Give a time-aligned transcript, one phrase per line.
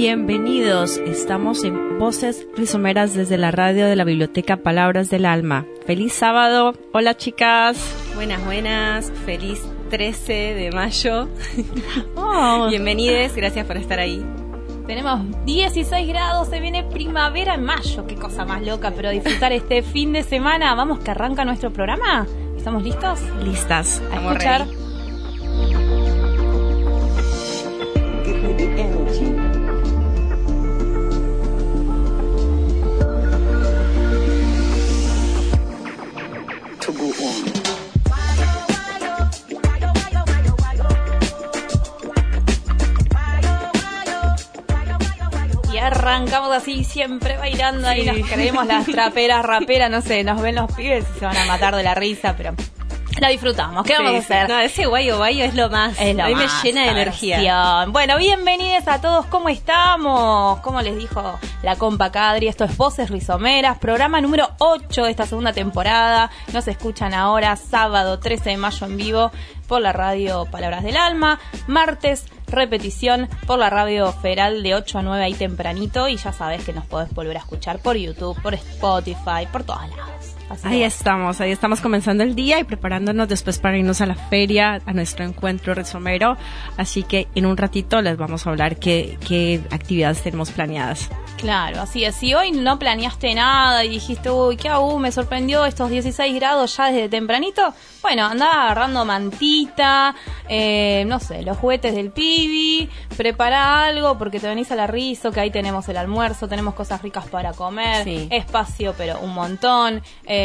[0.00, 5.66] Bienvenidos, estamos en Voces Rizomeras desde la radio de la Biblioteca Palabras del Alma.
[5.86, 7.96] Feliz sábado, hola chicas.
[8.14, 11.28] Buenas, buenas, feliz 13 de mayo.
[12.14, 12.68] Oh.
[12.70, 14.24] Bienvenidos, gracias por estar ahí.
[14.86, 19.82] Tenemos 16 grados, se viene primavera en mayo, qué cosa más loca, pero disfrutar este
[19.94, 20.76] fin de semana.
[20.76, 22.24] Vamos que arranca nuestro programa.
[22.56, 23.18] ¿Estamos listos?
[23.42, 24.00] Listas.
[24.12, 24.64] A escuchar.
[46.08, 50.72] Arrancamos así siempre bailando ahí, nos creemos las traperas, raperas, no sé, nos ven los
[50.72, 52.54] pibes y se van a matar de la risa, pero
[53.20, 53.84] la disfrutamos.
[53.84, 54.48] ¿Qué vamos a hacer?
[54.48, 56.00] No, ese guayo guayo es lo más.
[56.00, 57.86] Es lo a mí me llena de energía.
[57.88, 59.26] Bueno, bienvenidos a todos.
[59.26, 60.60] ¿Cómo estamos?
[60.60, 65.26] Como les dijo la compa Cadri, esto es Voces Rizomeras, programa número 8 de esta
[65.26, 66.30] segunda temporada.
[66.52, 69.32] Nos escuchan ahora sábado 13 de mayo en vivo
[69.68, 71.38] por la radio Palabras del Alma.
[71.68, 76.64] Martes repetición por la radio federal de 8 a 9 ahí tempranito y ya sabes
[76.64, 80.17] que nos podés volver a escuchar por YouTube, por Spotify, por todas lados.
[80.64, 84.80] Ahí estamos, ahí estamos comenzando el día y preparándonos después para irnos a la feria,
[84.86, 86.36] a nuestro encuentro resomero.
[86.76, 91.10] Así que en un ratito les vamos a hablar qué, qué actividades tenemos planeadas.
[91.36, 92.16] Claro, así es.
[92.16, 96.76] Si hoy no planeaste nada y dijiste, uy, qué aún me sorprendió estos 16 grados
[96.76, 100.16] ya desde tempranito, bueno, andá agarrando mantita,
[100.48, 105.30] eh, no sé, los juguetes del pibi, prepara algo porque te venís a la rizo,
[105.30, 110.37] que ahí tenemos el almuerzo, tenemos cosas ricas para comer, espacio, pero un montón, eh,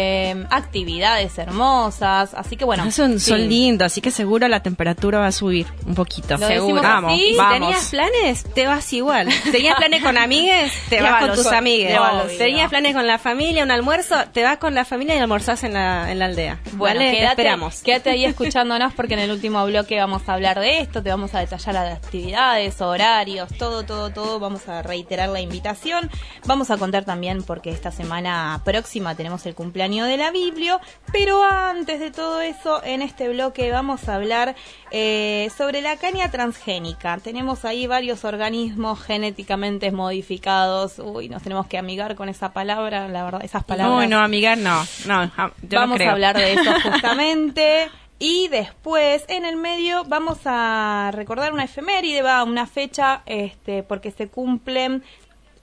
[0.49, 2.89] actividades hermosas, así que bueno.
[2.91, 6.37] Son, son lindos, así que seguro la temperatura va a subir un poquito.
[6.37, 6.81] seguro.
[6.81, 7.19] Vamos,
[7.51, 8.43] ¿Tenías planes?
[8.53, 9.29] Te vas igual.
[9.51, 10.73] ¿Tenías planes con amigues?
[10.89, 12.37] te vas con tus amigos.
[12.37, 15.73] Tenías planes con la familia, un almuerzo, te vas con la familia y almorzás en
[15.73, 16.59] la, en la aldea.
[16.73, 17.81] Bueno, quédate, esperamos.
[17.81, 21.33] Quédate ahí escuchándonos porque en el último bloque vamos a hablar de esto, te vamos
[21.33, 24.39] a detallar las actividades, horarios, todo, todo, todo.
[24.39, 26.09] Vamos a reiterar la invitación.
[26.45, 30.79] Vamos a contar también porque esta semana próxima tenemos el cumpleaños de la Biblia,
[31.11, 34.55] pero antes de todo eso, en este bloque vamos a hablar
[34.91, 37.17] eh, sobre la caña transgénica.
[37.17, 40.99] Tenemos ahí varios organismos genéticamente modificados.
[40.99, 44.09] Uy, nos tenemos que amigar con esa palabra, la verdad, esas palabras.
[44.09, 44.85] No, no, amigar no.
[45.05, 45.29] no
[45.63, 47.89] Vamos a hablar de eso justamente.
[48.19, 54.11] Y después, en el medio, vamos a recordar una efeméride, va, una fecha, este, porque
[54.11, 55.03] se cumplen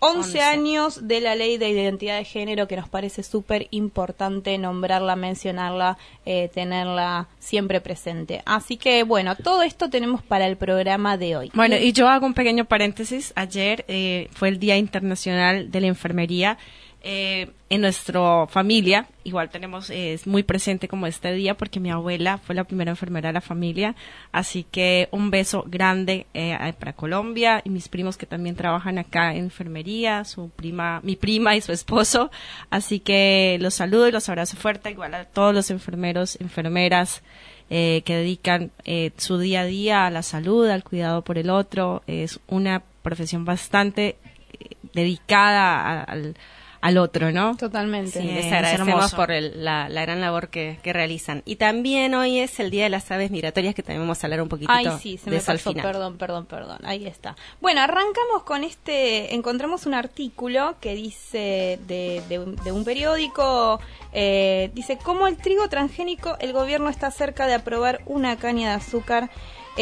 [0.00, 5.14] 11, años de la ley de identidad de género que nos parece súper importante nombrarla,
[5.14, 8.42] mencionarla, eh, tenerla siempre presente.
[8.46, 11.50] Así que bueno, todo esto tenemos para el programa de hoy.
[11.54, 13.32] Bueno, y yo hago un pequeño paréntesis.
[13.36, 16.58] Ayer eh, fue el Día Internacional de la Enfermería
[17.02, 22.38] eh, en nuestra familia, igual tenemos, es muy presente como este día porque mi abuela
[22.38, 23.94] fue la primera enfermera de la familia,
[24.32, 29.32] así que un beso grande eh, para Colombia y mis primos que también trabajan acá
[29.32, 32.30] en enfermería, su prima, mi prima y su esposo,
[32.70, 37.22] así que los saludo y los abrazo fuerte, igual a todos los enfermeros, enfermeras,
[37.72, 41.50] eh, que dedican eh, su día a día a la salud, al cuidado por el
[41.50, 42.02] otro.
[42.08, 44.16] Es una profesión bastante
[44.92, 46.34] dedicada al,
[46.80, 47.56] al otro, ¿no?
[47.56, 48.20] Totalmente.
[48.20, 51.42] Sí, les agradecemos por la, gran labor que, realizan.
[51.44, 54.42] Y también hoy es el Día de las Aves Migratorias, que también vamos a hablar
[54.42, 56.78] un poquito Ay, sí, se me pasó, perdón, perdón, perdón.
[56.84, 57.36] Ahí está.
[57.60, 63.80] Bueno, arrancamos con este, encontramos un artículo que dice de, de, un periódico,
[64.12, 68.74] eh, dice, ¿cómo el trigo transgénico, el gobierno está cerca de aprobar una caña de
[68.76, 69.30] azúcar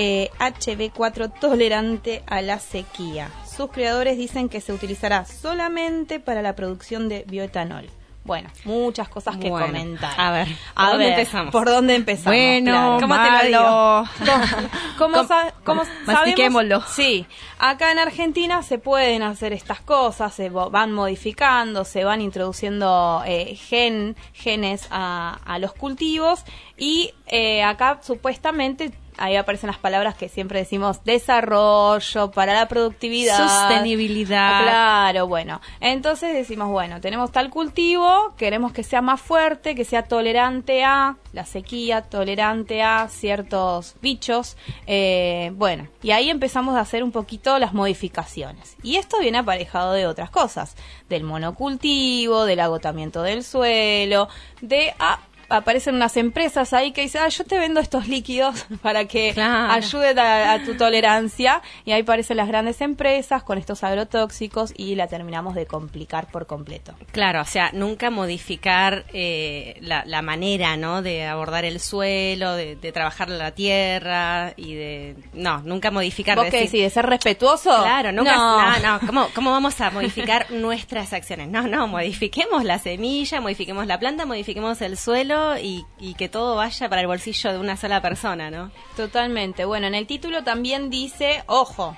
[0.00, 3.32] eh, HB4 tolerante a la sequía.
[3.44, 7.90] Sus creadores dicen que se utilizará solamente para la producción de bioetanol.
[8.22, 10.12] Bueno, muchas cosas que comentar.
[10.16, 11.50] A ver, ¿a dónde empezamos?
[11.50, 12.26] ¿Por dónde empezamos?
[12.26, 14.04] Bueno, ¿cómo te lo digo?
[14.98, 15.16] ¿Cómo,
[15.64, 16.84] cómo, sabemos?
[16.88, 17.26] Sí,
[17.58, 23.56] acá en Argentina se pueden hacer estas cosas, se van modificando, se van introduciendo eh,
[23.56, 26.44] gen, genes a, a, los cultivos
[26.76, 33.36] y eh, acá supuestamente ahí aparecen las palabras que siempre decimos, desarrollo para la productividad.
[33.36, 34.62] Sostenibilidad.
[34.62, 35.60] Claro, bueno.
[35.80, 41.16] Entonces decimos, bueno, tenemos tal cultivo, queremos que sea más fuerte, que sea tolerante a
[41.32, 44.56] la sequía, tolerante a ciertos bichos.
[44.86, 48.76] Eh, bueno, y ahí empezamos a hacer un poquito las modificaciones.
[48.82, 50.76] Y esto viene aparejado de otras cosas,
[51.08, 54.28] del monocultivo, del agotamiento del suelo,
[54.60, 54.94] de...
[54.98, 59.34] Ah, aparecen unas empresas ahí que dicen, ah, yo te vendo estos líquidos para que
[59.38, 61.62] ayuden a, tu tolerancia.
[61.84, 66.46] Y ahí aparecen las grandes empresas con estos agrotóxicos y la terminamos de complicar por
[66.46, 66.94] completo.
[67.12, 71.00] Claro, o sea, nunca modificar eh, la, manera, ¿no?
[71.00, 75.16] De abordar el suelo, de, trabajar la tierra y de...
[75.32, 76.36] No, nunca modificar...
[76.36, 76.82] ¿Vos qué decís?
[76.82, 77.70] ¿De ser respetuoso?
[77.82, 78.34] Claro, nunca...
[78.34, 81.48] No, no, ¿Cómo, ¿Cómo vamos a modificar nuestras acciones?
[81.48, 86.56] No, no, modifiquemos la semilla, modifiquemos la planta, modifiquemos el suelo y, y que todo
[86.56, 88.70] vaya para el bolsillo de una sola persona, ¿no?
[88.96, 89.64] Totalmente.
[89.64, 91.96] Bueno, en el título también dice, ojo,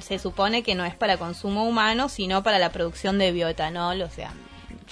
[0.00, 4.10] se supone que no es para consumo humano, sino para la producción de bioetanol, o
[4.10, 4.32] sea,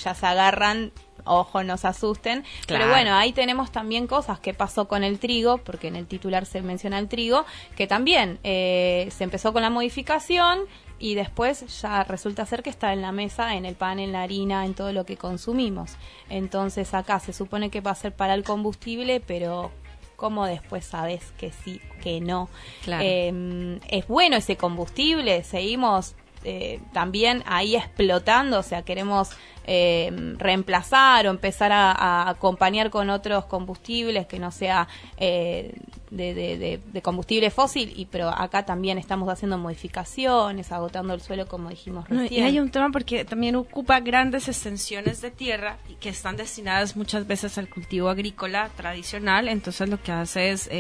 [0.02, 0.92] ya se agarran
[1.26, 2.44] ojo, no se asusten.
[2.66, 6.46] Pero bueno, ahí tenemos también cosas que pasó con el trigo, porque en el titular
[6.46, 7.44] se menciona el trigo,
[7.76, 10.60] que también eh, se empezó con la modificación
[10.98, 14.22] y después ya resulta ser que está en la mesa, en el pan, en la
[14.22, 15.96] harina, en todo lo que consumimos.
[16.30, 19.70] Entonces acá se supone que va a ser para el combustible, pero
[20.16, 22.48] ¿cómo después sabes que sí, que no?
[22.86, 26.14] Em, es bueno ese combustible, seguimos
[26.48, 29.30] eh, también ahí explotando, o sea, queremos
[29.64, 35.74] eh, reemplazar o empezar a, acompañar con otros combustibles que no sea eh,
[36.12, 42.08] de, combustible fósil, y pero acá también estamos haciendo modificaciones, agotando el suelo como dijimos
[42.08, 42.44] recién.
[42.44, 46.94] y hay un tema porque también ocupa grandes extensiones de tierra y que están destinadas
[46.94, 50.70] muchas veces al cultivo agrícola tradicional, entonces lo que hace es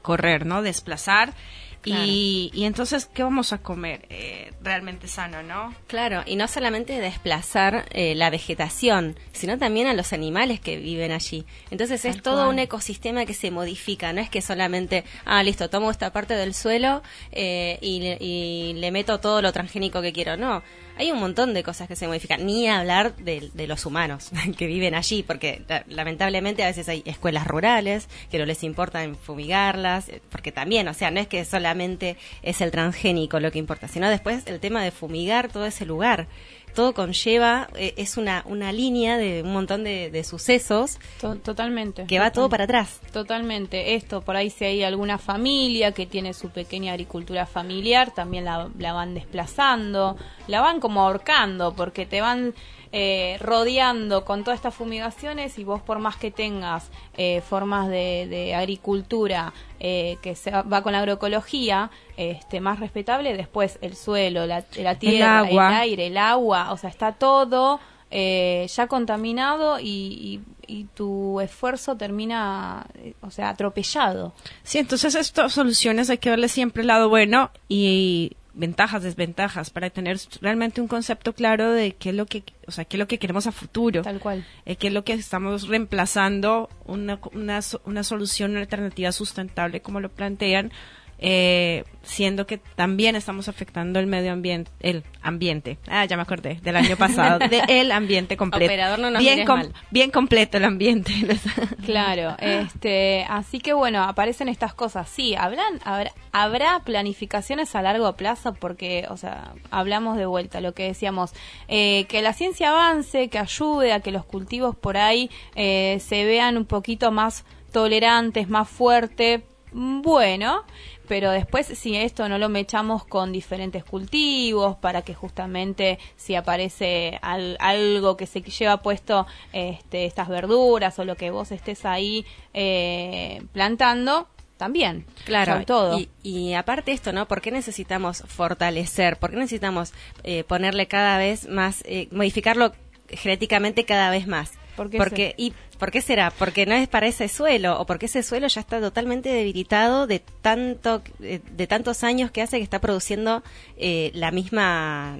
[0.00, 0.62] correr, ¿no?
[0.62, 1.34] Desplazar
[1.84, 4.06] y, y, entonces, ¿qué vamos a comer?
[4.10, 5.74] Eh, realmente sano, ¿no?
[5.86, 11.12] Claro, y no solamente desplazar eh, la vegetación, sino también a los animales que viven
[11.12, 11.46] allí.
[11.70, 15.90] Entonces es todo un ecosistema que se modifica, no es que solamente, ah, listo, tomo
[15.90, 17.02] esta parte del suelo
[17.32, 20.36] eh, y, y le meto todo lo transgénico que quiero.
[20.36, 20.62] No,
[20.98, 24.94] hay un montón de cosas que se modifican, ni hablar de, los humanos que viven
[24.94, 30.52] allí, porque lamentablemente a veces hay escuelas rurales que no les importa fumigarlas, eh, porque
[30.52, 34.42] también, o sea, no es que solamente es el transgénico lo que importa, sino después
[34.46, 36.26] el tema de fumigar todo ese lugar
[36.74, 40.98] todo conlleva, eh, es una, una línea de un montón de, sucesos.
[41.20, 42.06] totalmente.
[42.06, 43.00] Que va todo para atrás.
[43.12, 43.94] Totalmente.
[43.94, 48.68] Esto, por ahí si hay alguna familia que tiene su pequeña agricultura familiar, también la,
[48.78, 50.16] la van desplazando,
[50.46, 52.54] la van como ahorcando, porque te van
[52.90, 58.54] eh, rodeando con todas estas fumigaciones y vos por más que tengas eh, formas de,
[58.56, 64.62] agricultura eh, que se va con la agroecología este, más respetable, después el suelo, la,
[64.62, 67.80] tierra, el, aire, el agua, o sea, está todo
[68.10, 72.86] ya contaminado y, y tu esfuerzo termina,
[73.20, 74.32] o sea, atropellado.
[74.62, 79.88] Sí, entonces estas soluciones hay que verle siempre el lado bueno y ventajas, desventajas, para
[79.88, 83.08] tener realmente un concepto claro de qué es lo que, o sea, qué es lo
[83.08, 84.02] que queremos a futuro.
[84.02, 84.44] Tal cual.
[84.66, 90.00] Eh, qué es lo que estamos reemplazando una, una, una solución, una alternativa sustentable, como
[90.00, 90.72] lo plantean,
[91.18, 96.58] eh, siendo que también estamos afectando el medio ambiente, el ambiente, ah, ya me acordé,
[96.62, 98.72] del año pasado, de el ambiente completo.
[99.18, 99.46] bien,
[99.90, 101.12] bien completo el ambiente.
[101.84, 105.08] claro, este, así que bueno, aparecen estas cosas.
[105.08, 110.72] Sí, ¿habrán, habrá, habrá planificaciones a largo plazo porque, o sea, hablamos de vuelta, lo
[110.72, 111.32] que decíamos,
[111.68, 116.24] eh, que la ciencia avance, que ayude a que los cultivos por ahí eh, se
[116.24, 119.42] vean un poquito más tolerantes, más fuertes,
[119.72, 120.64] bueno,
[121.08, 127.18] pero después si esto no lo mechamos con diferentes cultivos para que justamente si aparece
[127.22, 132.24] algo que se lleva puesto este, estas verduras o lo que vos estés ahí
[132.54, 135.06] eh, plantando, también.
[135.24, 135.98] Claro, todo.
[136.22, 137.26] Y, aparte esto, ¿no?
[137.28, 139.16] ¿Por qué necesitamos fortalecer?
[139.16, 139.92] ¿Por qué necesitamos
[140.24, 142.72] eh, ponerle cada vez más, eh, modificarlo
[143.08, 144.52] genéticamente cada vez más?
[144.96, 146.30] porque y ¿Por qué será?
[146.30, 150.18] Porque no es para ese suelo o porque ese suelo ya está totalmente debilitado de
[150.18, 153.42] tanto eh, de tantos años que hace que está produciendo
[153.76, 155.18] eh, la misma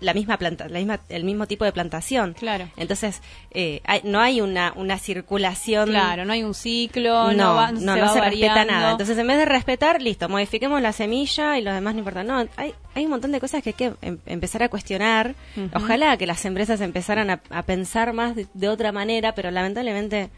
[0.00, 2.34] la misma planta, la misma, el mismo tipo de plantación.
[2.34, 2.68] Claro.
[2.76, 5.90] Entonces, eh, no hay una, una circulación.
[5.90, 8.92] Claro, no hay un ciclo, no, no, no, se, respeta nada.
[8.92, 12.24] Entonces, en vez de respetar, listo, modifiquemos la semilla y lo demás no importa.
[12.24, 15.34] No, hay, hay un montón de cosas que hay que em, empezar a cuestionar.
[15.72, 20.30] Ojalá que las empresas empezaran a, pensar más de otra manera, pero lamentablemente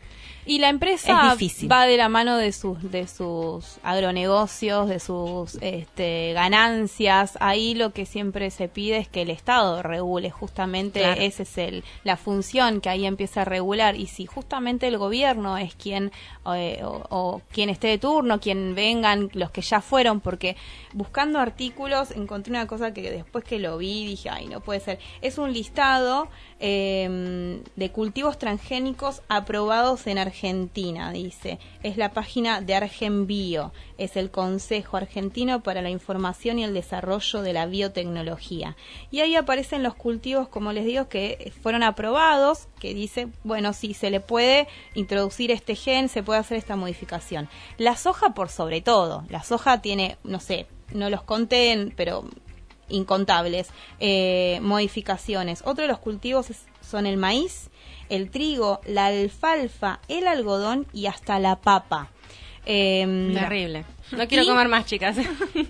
[0.50, 1.36] y la empresa
[1.70, 7.38] va de la mano de sus, de sus agronegocios, de sus este, ganancias.
[7.40, 10.32] Ahí lo que siempre se pide es que el Estado regule.
[10.32, 13.94] Justamente esa es el, la función que ahí empieza a regular.
[13.94, 16.10] Y si justamente el gobierno es quien,
[16.52, 20.56] eh, o, quien esté de turno, quien vengan, los que ya fueron, porque
[20.92, 24.98] buscando artículos encontré una cosa que después que lo vi dije, ay, no puede ser.
[25.22, 26.28] Es un listado
[26.60, 31.58] eh, de cultivos transgénicos aprobados en Argentina dice.
[31.82, 37.40] Es la página de Argenbio, es el Consejo Argentino para la Información y el Desarrollo
[37.40, 38.76] de la Biotecnología.
[39.10, 43.94] Y ahí aparecen los cultivos, como les digo, que fueron aprobados, que dice, bueno, si
[43.94, 47.48] se le puede introducir este gen, se puede hacer esta modificación.
[47.78, 52.24] La soja por sobre todo, la soja tiene, no sé, no los conté, pero
[52.90, 53.68] incontables
[53.98, 55.62] eh, modificaciones.
[55.64, 56.46] Otro de los cultivos
[56.80, 57.70] son el maíz,
[58.08, 62.10] el trigo, la alfalfa, el algodón y hasta la papa.
[62.66, 63.84] Eh, Terrible.
[64.12, 65.16] No quiero comer más, chicas.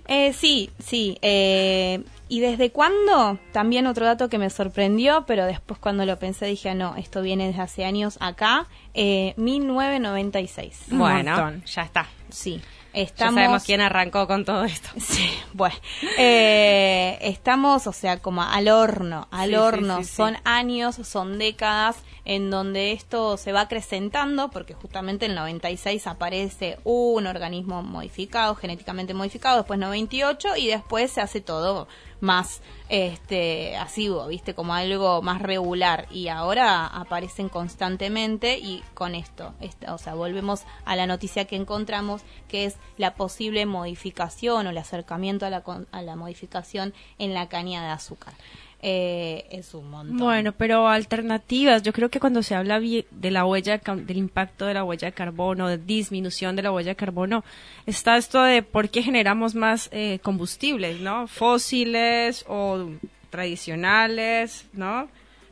[0.07, 1.19] Eh, sí, sí.
[1.23, 3.39] Eh, ¿Y desde cuándo?
[3.53, 7.49] También otro dato que me sorprendió, pero después cuando lo pensé dije, no, esto viene
[7.49, 10.87] desde hace años acá, eh, 1996.
[10.91, 12.09] Bueno, ya está.
[12.31, 12.61] Sí.
[12.93, 13.35] Estamos...
[13.35, 14.89] Ya sabemos quién arrancó con todo esto.
[14.99, 15.77] Sí, bueno.
[16.19, 20.05] Eh, estamos, o sea, como al horno, al horno.
[20.05, 26.07] son años, son décadas en donde esto se va acrecentando, porque justamente en el 96
[26.07, 31.89] aparece un organismo modificado, genéticamente modificado, después 98 y después se hace todo
[32.21, 34.55] más este asiduo, ¿viste?
[34.55, 39.55] Como algo más regular y ahora aparecen constantemente y con esto,
[39.89, 44.79] o sea, volvemos a la noticia que encontramos que es la posible modificación o el
[44.79, 48.35] acercamiento a la, a la modificación en la caña de azúcar.
[48.83, 50.17] Eh, es un montón.
[50.17, 54.75] Bueno, pero alternativas, yo creo que cuando se habla de la huella, del impacto de
[54.75, 57.45] la huella de carbono, de disminución de la huella de carbono,
[57.85, 61.27] está esto de por qué generamos más eh, combustibles, ¿no?
[61.27, 62.89] Fósiles o
[63.29, 65.09] tradicionales, ¿no?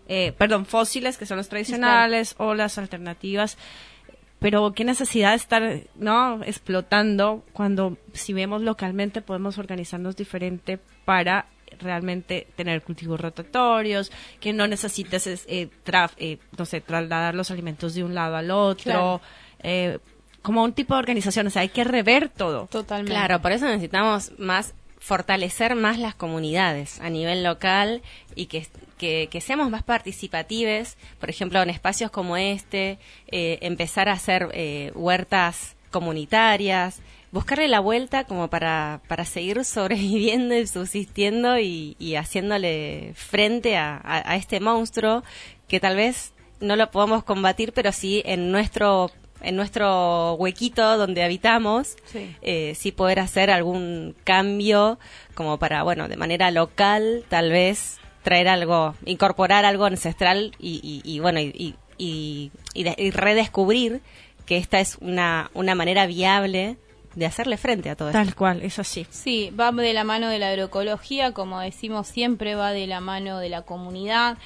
[0.09, 3.59] Eh, perdón, fósiles, que son los tradicionales, o las alternativas
[4.41, 11.47] pero qué necesidad de estar no explotando cuando si vemos localmente podemos organizarnos diferente para
[11.81, 14.11] realmente tener cultivos rotatorios,
[14.41, 15.69] que no necesites eh,
[16.17, 19.21] eh, no sé, trasladar los alimentos de un lado al otro.
[19.63, 19.99] Eh,
[20.43, 22.67] como un tipo de organización, o sea, hay que rever todo.
[22.67, 23.13] Totalmente.
[23.13, 28.03] Claro, por eso necesitamos más fortalecer más las comunidades a nivel local
[28.35, 28.67] y que,
[28.99, 32.99] que, seamos más participativos, por ejemplo, en espacios como este,
[33.29, 37.01] empezar a hacer huertas comunitarias,
[37.33, 44.37] buscarle la vuelta como para, para seguir sobreviviendo y subsistiendo y, haciéndole frente a, a,
[44.37, 45.23] este monstruo
[45.67, 51.23] que tal vez no lo podamos combatir, pero sí en nuestro en nuestro huequito donde
[51.23, 52.35] habitamos, sí.
[52.43, 54.99] Eh, sí poder hacer algún cambio
[55.35, 61.21] como para, bueno, de manera local, tal vez traer algo, incorporar algo ancestral y, y,
[61.21, 62.51] bueno, y, y,
[63.11, 64.01] redescubrir
[64.45, 66.77] que esta es una, una manera viable
[67.15, 69.07] de hacerle frente a todo Tal cual, eso sí.
[69.11, 73.39] Sí, va de la mano de la agroecología, como decimos siempre, va de la mano
[73.39, 74.39] de la comunidad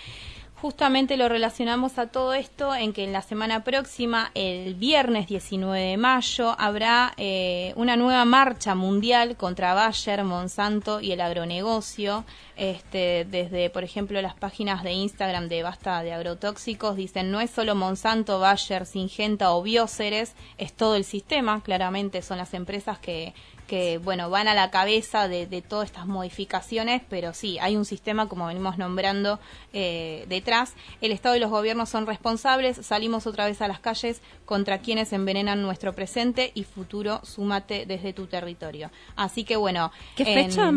[0.63, 5.81] justamente lo relacionamos a todo esto en que en la semana próxima, el viernes 19
[5.81, 12.25] de mayo, habrá eh, una nueva marcha mundial contra Bayer, Monsanto y el agronegocio.
[12.57, 17.51] Este, desde, por ejemplo, las páginas de Instagram de Basta de Agrotóxicos dicen no es
[17.51, 23.35] solo Monsanto, Bayer, Singenta o Bioceres, es todo el sistema, claramente son las empresas que
[23.73, 28.29] que bueno van a la cabeza de, todas estas modificaciones, pero sí, hay un sistema,
[28.29, 29.41] como venimos nombrando,
[29.73, 30.75] eh, detrás.
[31.01, 35.15] El Estado y los gobiernos son responsables, salimos otra vez a las calles contra quienes
[35.15, 38.91] envenenan nuestro presente y futuro, súmate desde tu territorio.
[39.17, 40.71] Así que bueno, ¿qué fecha?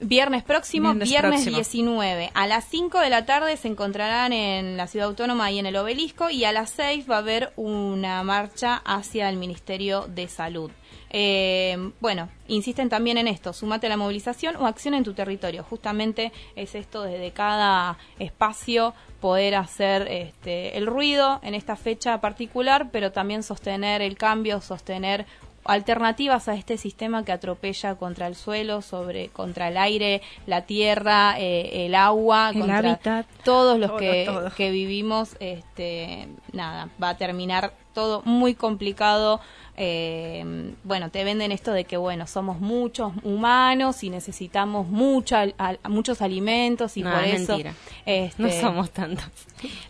[0.00, 2.30] Viernes próximo, viernes, 19.
[2.34, 5.74] A las 5 de la tarde se encontrarán en la ciudad autónoma y en el
[5.74, 10.70] obelisco y a las 6 va a haber una marcha hacia el Ministerio de Salud.
[11.10, 15.62] Eh, bueno, insisten también en esto, sumate a la movilización o acción en tu territorio.
[15.62, 22.88] Justamente es esto desde cada espacio poder hacer este, el ruido en esta fecha particular,
[22.92, 25.26] pero también sostener el cambio, sostener
[25.64, 31.38] alternativas a este sistema que atropella contra el suelo, sobre contra el aire, la tierra,
[31.38, 37.74] eh, el agua, el hábitat, todos los que, que vivimos, este, nada, va a terminar
[37.92, 39.40] todo muy complicado
[39.80, 45.46] eh, bueno, te venden esto de que, bueno, somos muchos humanos y necesitamos mucha,
[45.88, 47.56] muchos alimentos y por eso...
[48.04, 49.30] Este, no somos tantos.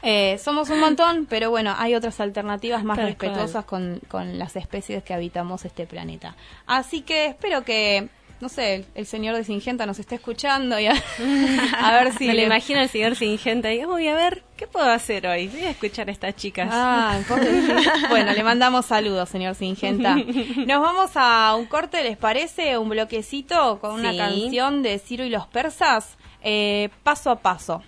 [0.03, 5.03] Eh, somos un montón, pero bueno, hay otras alternativas más respetuosas con, con las especies
[5.03, 6.37] que habitamos este planeta.
[6.67, 10.93] Así que espero que no sé, el, señor de Singenta nos está escuchando y a,
[11.19, 12.27] ver si...
[12.27, 12.43] Me le...
[12.43, 15.49] lo imagino el señor Singenta y voy a ver, ¿qué puedo hacer hoy?
[15.49, 16.69] Voy a escuchar a estas chicas.
[16.71, 17.19] Ah,
[18.09, 20.15] bueno, le mandamos saludos, señor Singenta.
[20.67, 22.79] Nos vamos a un corte, ¿les parece?
[22.79, 27.83] Un bloquecito con una canción de Ciro y los persas, eh, paso a paso.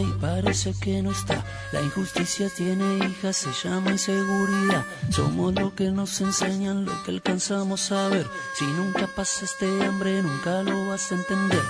[0.00, 1.44] Y parece que no está.
[1.72, 4.84] La injusticia tiene hijas, se llama inseguridad.
[5.10, 8.26] Somos lo que nos enseñan, lo que alcanzamos a ver.
[8.58, 11.62] Si nunca pasaste hambre, nunca lo vas a entender.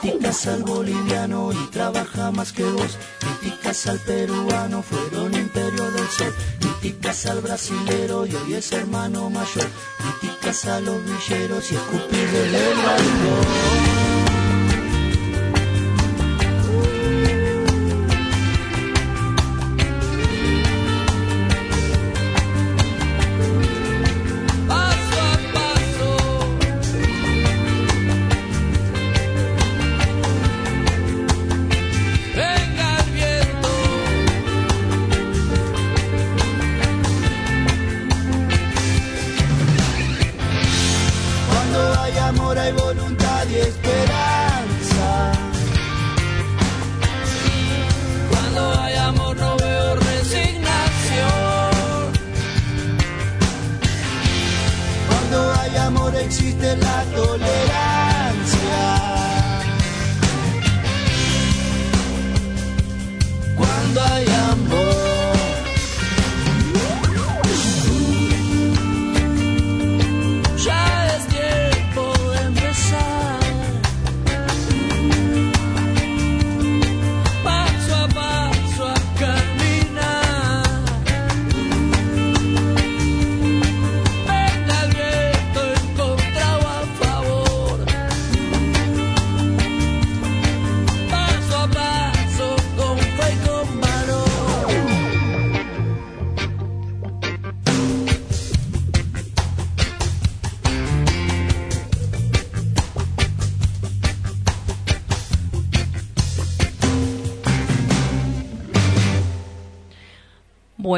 [0.00, 2.98] Criticas al boliviano y trabaja más que vos.
[3.18, 6.34] Criticas al peruano, fueron imperio del sol.
[6.60, 9.68] Criticas al brasilero y hoy es hermano mayor.
[9.98, 12.54] Criticas a los villeros y escupís del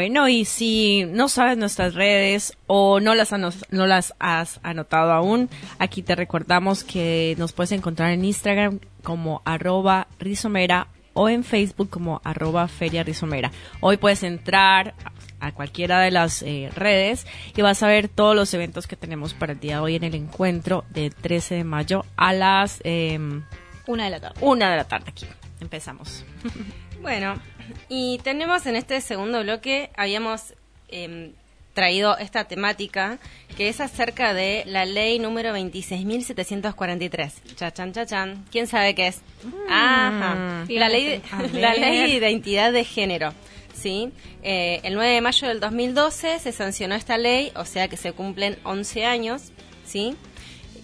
[0.07, 5.11] Bueno, y si no sabes nuestras redes o no las, ano- no las has anotado
[5.11, 11.43] aún, aquí te recordamos que nos puedes encontrar en Instagram como arroba rizomera o en
[11.43, 13.51] Facebook como arroba feria rizomera.
[13.81, 14.95] Hoy puedes entrar
[15.41, 19.35] a cualquiera de las eh, redes y vas a ver todos los eventos que tenemos
[19.35, 23.43] para el día de hoy en el encuentro del 13 de mayo a las em,
[23.89, 24.39] una de la tarde.
[24.41, 25.27] Una de la tarde aquí.
[25.61, 26.25] Empezamos.
[27.03, 27.41] bueno,
[27.89, 30.55] y tenemos en este segundo bloque, habíamos
[30.89, 31.33] em,
[31.75, 33.19] traído esta temática
[33.57, 37.55] que es acerca de la ley número 26.743.
[37.55, 38.45] Chachan, chachan.
[38.51, 39.21] ¿Quién sabe qué es?
[39.45, 39.71] Mm.
[39.71, 40.65] Ajá.
[40.69, 43.33] La ley, la ley de identidad de género.
[43.77, 44.13] ¿sí?
[44.43, 48.13] Eh, el 9 de mayo del 2012 se sancionó esta ley, o sea que se
[48.13, 49.53] cumplen 11 años,
[49.85, 50.17] ¿sí?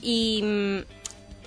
[0.03, 0.79] Y mm,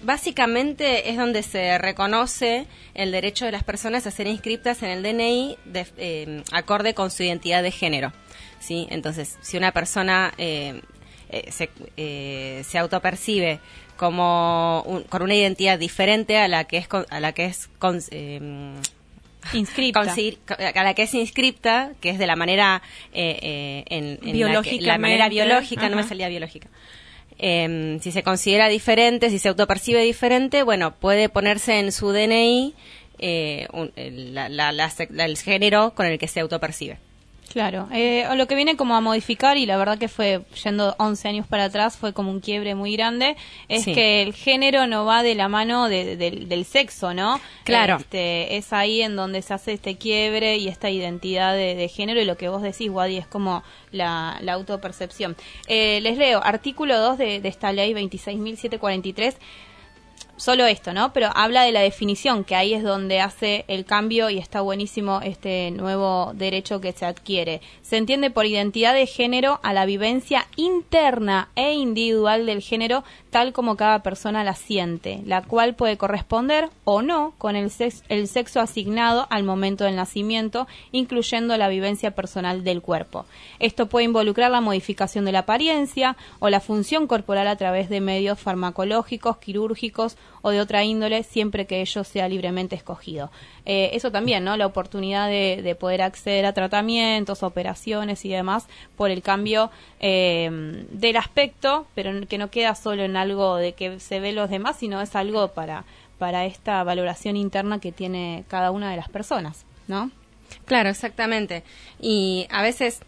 [0.06, 5.04] básicamente es donde se reconoce el derecho de las personas a ser inscritas en el
[5.04, 8.13] DNI de, eh, acorde con su identidad de género.
[8.60, 8.88] ¿sí?
[8.89, 10.82] Entonces, si una persona eh,
[11.30, 13.60] eh, se, eh, se autopercibe
[13.98, 17.70] como con una identidad diferente a la que es a la que es
[19.54, 22.82] inscripta a la que es inscripta que es de la manera
[23.13, 24.20] en,
[24.82, 26.68] la, manera biológica no me salía biológica
[27.38, 32.74] em, si se considera diferente si se autopercibe diferente bueno puede ponerse en su DNI
[33.17, 33.67] el
[35.38, 37.00] género con el que se autopercibe
[37.56, 41.30] Claro, eh, lo que viene como a modificar, y la verdad que fue yendo 11
[41.30, 43.38] años para atrás, fue como un quiebre muy grande,
[43.70, 47.39] es que el género no va de la mano del sexo, ¿no?
[47.63, 47.96] Claro.
[47.96, 52.26] Este, es ahí en donde se hace este quiebre y esta identidad de, género, y
[52.26, 53.63] lo que vos decís, Wadi, es como
[53.94, 55.38] la, autopercepción.
[55.68, 59.36] Eh, les leo, artículo 2 de, de esta ley 26.743
[60.38, 61.13] solo esto, ¿no?
[61.13, 65.21] Pero habla de la definición, que ahí es donde hace el cambio y está buenísimo
[65.24, 67.62] este nuevo derecho que se adquiere.
[67.82, 73.54] Se entiende por identidad de género a la vivencia interna e individual del género tal
[73.54, 77.71] como cada persona la siente, la cual puede corresponder o no con el,
[78.10, 83.26] el sexo asignado al momento del nacimiento, incluyendo la vivencia personal del cuerpo.
[83.60, 88.00] Esto puede involucrar la modificación de la apariencia o la función corporal a través de
[88.00, 93.32] medios farmacológicos, quirúrgicos o de otra índole siempre que ello sea libremente escogido.
[93.66, 94.58] Eh, eso también, ¿no?
[94.58, 101.18] La oportunidad de, poder acceder a tratamientos, operaciones y demás por el cambio eh, del
[101.18, 105.02] aspecto, pero que no queda solo en algo de que se ve los demás, sino
[105.02, 105.84] es algo para,
[106.18, 110.12] para esta valoración interna que tiene cada una de las personas, ¿no?
[110.66, 111.64] Claro, exactamente.
[112.00, 113.02] Y a veces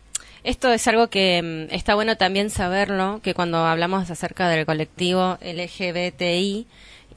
[0.44, 5.38] esto es algo que mm, está bueno también saberlo, que cuando hablamos acerca del colectivo
[5.42, 6.68] LGBTI,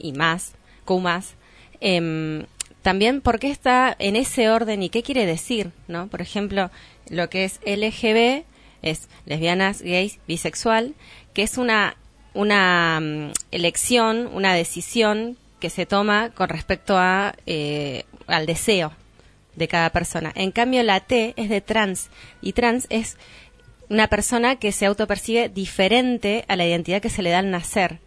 [0.00, 0.54] y más,
[0.98, 1.34] más,
[1.80, 2.44] eh,
[2.82, 6.08] también por qué está en ese orden y qué quiere decir, ¿no?
[6.08, 6.70] Por ejemplo,
[7.08, 8.44] lo que es LGB
[8.82, 10.94] es lesbianas, gays, bisexual,
[11.34, 11.96] que es una,
[12.32, 18.92] una mm, elección, una decisión que se toma con respecto a, eh, al deseo
[19.54, 20.32] de cada persona.
[20.34, 22.08] En cambio, la T es de trans
[22.40, 23.18] y trans es
[23.90, 27.98] una persona que se autopercibe diferente a la identidad que se le da al nacer.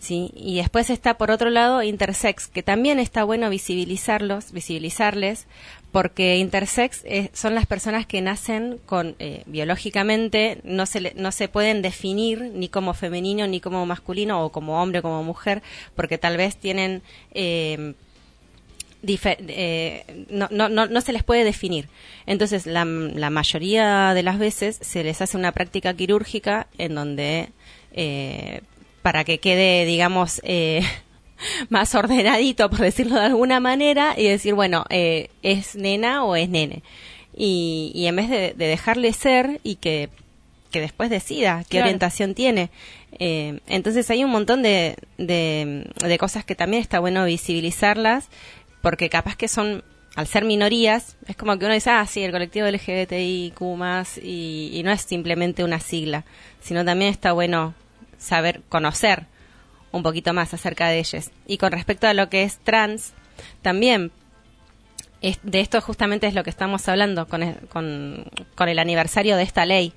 [0.00, 0.32] ¿Sí?
[0.34, 5.46] Y después está por otro lado intersex, que también está bueno visibilizarlos, visibilizarles,
[5.92, 11.48] porque intersex eh, son las personas que nacen con eh, biológicamente no se no se
[11.48, 15.62] pueden definir ni como femenino ni como masculino o como hombre como mujer,
[15.94, 17.94] porque tal vez tienen eh,
[20.30, 21.88] no, no, no, no, se les puede definir.
[22.26, 27.48] Entonces, la, la, mayoría de las veces se les hace una práctica quirúrgica en donde
[27.92, 28.60] eh,
[29.02, 30.82] para que quede, digamos, eh,
[31.68, 36.48] más ordenadito, por decirlo de alguna manera, y decir, bueno, eh, es nena o es
[36.48, 36.82] nene.
[37.34, 40.10] Y, y en vez de, dejarle ser y que,
[40.70, 42.70] que después decida qué orientación tiene.
[43.18, 48.28] Eh, entonces hay un montón de, de, de cosas que también está bueno visibilizarlas,
[48.82, 49.84] porque capaz que son
[50.16, 53.60] al ser minorías, es como que uno dice, ah, sí, el colectivo LGBTIQ
[54.22, 56.24] y, y no es simplemente una sigla,
[56.60, 57.74] sino también está bueno
[58.20, 59.26] saber conocer
[59.90, 61.30] un poquito más acerca de ellos.
[61.46, 63.12] Y con respecto a lo que es trans,
[63.62, 64.12] también
[65.42, 68.24] de esto justamente es lo que estamos hablando con el, con,
[68.68, 69.92] el aniversario de esta ley.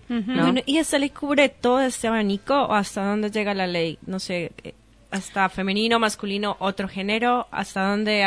[0.66, 4.00] ¿Y esa ley cubre todo este abanico o hasta dónde llega la ley?
[4.06, 4.74] No sé, eh,
[5.12, 8.24] hasta femenino, masculino, otro género, hasta dónde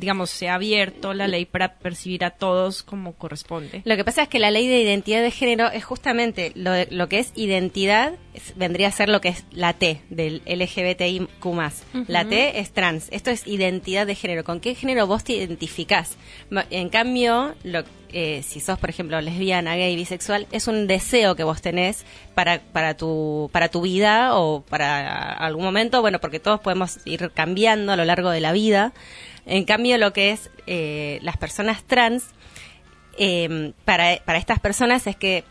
[0.00, 3.82] digamos, se ha abierto la ley para percibir a todos como corresponde.
[3.84, 7.08] Lo que pasa es que la ley de identidad de género es justamente lo, lo
[7.08, 8.14] que es identidad,
[8.56, 11.28] vendría a ser lo que es la T del LGBTIQ+.
[12.08, 13.08] La T es trans.
[13.10, 14.42] Esto es identidad de género.
[14.42, 16.16] ¿Con qué género vos te identificás?
[16.70, 21.44] En cambio, lo, eh, si sos, por ejemplo, lesbiana, gay, bisexual, es un deseo que
[21.44, 26.60] vos tenés para, para, tu, para tu vida o para algún momento, bueno, porque todos
[26.60, 28.92] podemos ir cambiando a lo largo de la vida.
[29.50, 32.24] En cambio, lo que es eh, las personas trans
[33.18, 35.44] eh, para, para estas personas es que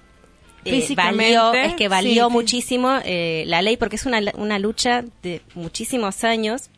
[0.65, 5.41] eh, valió, es que valió muchísimo eh, la ley porque es una, una lucha de
[5.55, 6.69] muchísimos años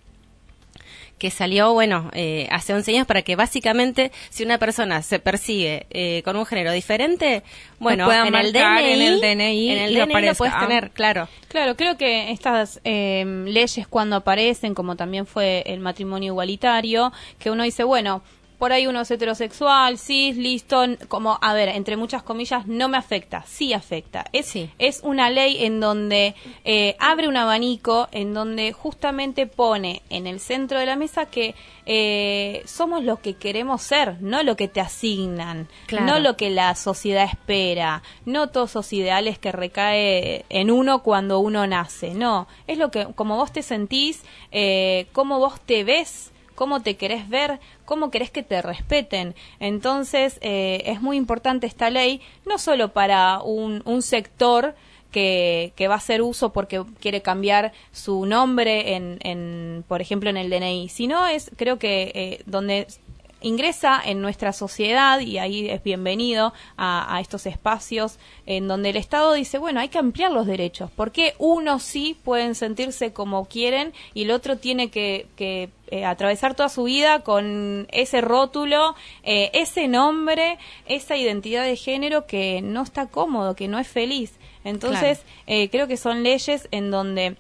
[1.21, 5.85] que salió, bueno, eh, hace 11 años para que básicamente si una persona se persigue
[5.91, 7.43] eh, con un género diferente,
[7.77, 11.27] bueno, en el, DNI, en el DNI, en el DNI lo puedes tener, claro.
[11.47, 17.51] Claro, creo que estas eh, leyes cuando aparecen, como también fue el matrimonio igualitario, que
[17.51, 18.23] uno dice, bueno,
[18.61, 22.97] por ahí uno es heterosexual, cis, listo, como, a ver, entre muchas comillas, no me
[22.99, 24.25] afecta, sí afecta.
[24.33, 30.27] Es, es una ley en donde eh, abre un abanico, en donde justamente pone en
[30.27, 31.55] el centro de la mesa que
[31.87, 35.67] eh, somos lo que queremos ser, no lo que te asignan,
[35.99, 41.39] no lo que la sociedad espera, no todos esos ideales que recae en uno cuando
[41.39, 44.21] uno nace, no, es lo que, como vos te sentís,
[44.51, 49.35] eh, cómo vos te ves, cómo te querés ver, cómo querés que te respeten.
[49.59, 54.75] Entonces, eh, es muy importante esta ley, no solo para un, sector,
[55.11, 60.29] que, que, va a hacer uso porque quiere cambiar su nombre en, en por ejemplo
[60.29, 62.87] en el DNI sino es creo que eh, donde
[63.41, 69.33] ingresa en nuestra sociedad y ahí es bienvenido a, estos espacios en donde el Estado
[69.33, 74.23] dice, bueno, hay que ampliar los derechos, porque unos sí pueden sentirse como quieren y
[74.23, 80.57] el otro tiene que, eh, atravesar toda su vida con ese rótulo, eh, ese nombre,
[80.85, 84.31] esa identidad de género que no está cómodo, que no es feliz.
[84.63, 87.35] Entonces, eh, creo que son leyes en donde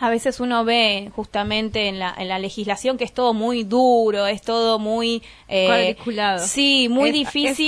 [0.00, 4.26] a veces uno ve justamente en la, en la legislación que es todo muy duro,
[4.26, 5.22] es todo muy...
[5.48, 5.96] Eh,
[6.40, 7.66] Sí, muy difícil.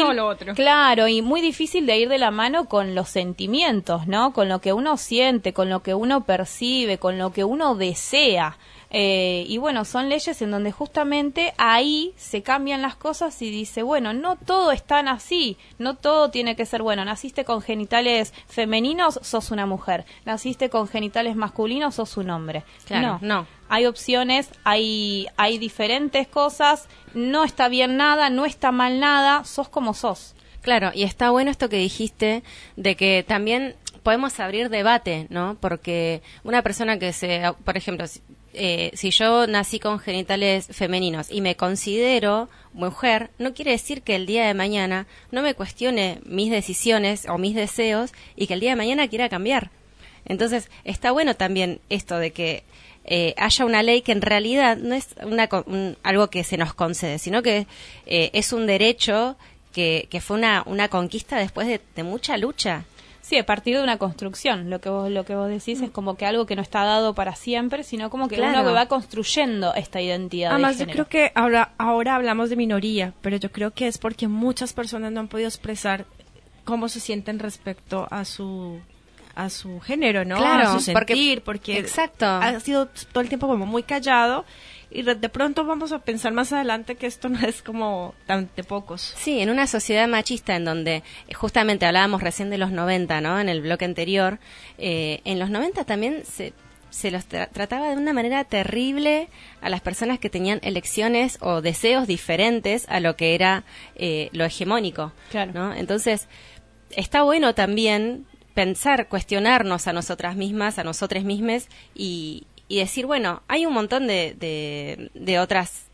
[0.54, 4.32] Claro, y muy difícil de ir de la mano con los sentimientos, ¿no?
[4.32, 8.56] Con lo que uno siente, con lo que uno percibe, con lo que uno desea.
[8.96, 13.82] Eh, y bueno, son leyes en donde justamente ahí se cambian las cosas y dice,
[13.82, 17.04] bueno, no todo es tan así, no todo tiene que ser bueno.
[17.04, 20.04] Naciste con genitales femeninos, sos una mujer.
[20.24, 22.62] Naciste con genitales masculinos, sos un hombre.
[22.86, 23.40] Claro, no.
[23.40, 23.46] no.
[23.68, 29.68] Hay opciones, hay, hay diferentes cosas, no está bien nada, no está mal nada, sos
[29.68, 30.36] como sos.
[30.60, 32.42] Claro, y está bueno esto que dijiste
[32.76, 35.56] de que también podemos abrir debate, ¿no?
[35.60, 38.06] Porque una persona que se, por ejemplo,
[38.54, 44.16] eh, si yo nací con genitales femeninos y me considero mujer, no quiere decir que
[44.16, 48.60] el día de mañana no me cuestione mis decisiones o mis deseos y que el
[48.60, 49.70] día de mañana quiera cambiar.
[50.24, 52.64] Entonces, está bueno también esto de que
[53.04, 55.48] eh, haya una ley que en realidad no es una,
[56.02, 57.66] algo que se nos concede, sino que
[58.06, 59.36] eh, es un derecho
[59.72, 62.84] que, que fue una, una conquista después de mucha lucha.
[63.24, 64.68] Sí, a partir de una construcción.
[64.68, 67.14] Lo que vos, lo que vos decís es como que algo que no está dado
[67.14, 70.52] para siempre, sino como que uno va construyendo esta identidad.
[70.52, 74.28] Además, yo creo que ahora, ahora hablamos de minoría, pero yo creo que es porque
[74.28, 76.04] muchas personas no han podido expresar
[76.66, 78.78] cómo se sienten respecto a su
[79.34, 80.36] a su género, ¿no?
[80.36, 82.26] Claro, a su sentir, porque, exacto.
[82.26, 84.44] ha sido todo el tiempo como muy callado
[84.94, 88.64] y de pronto vamos a pensar más adelante que esto no es como tan de
[88.64, 89.12] pocos.
[89.16, 93.40] Sí, en una sociedad machista en donde eh, justamente hablábamos recién de los 90, ¿no?
[93.40, 94.38] En el bloque anterior,
[94.78, 96.54] eh, en los 90 también se
[96.94, 99.28] se los trataba de una manera terrible
[99.60, 103.64] a las personas que tenían elecciones o deseos diferentes a lo que era
[103.96, 105.12] eh, lo hegemónico.
[105.32, 105.50] Claro.
[105.52, 105.74] ¿no?
[105.74, 106.28] Entonces,
[106.90, 113.42] está bueno también pensar, cuestionarnos a nosotras mismas, a nosotros mismos y, y decir, bueno,
[113.48, 114.34] hay un montón de,
[115.14, 115.86] de, otras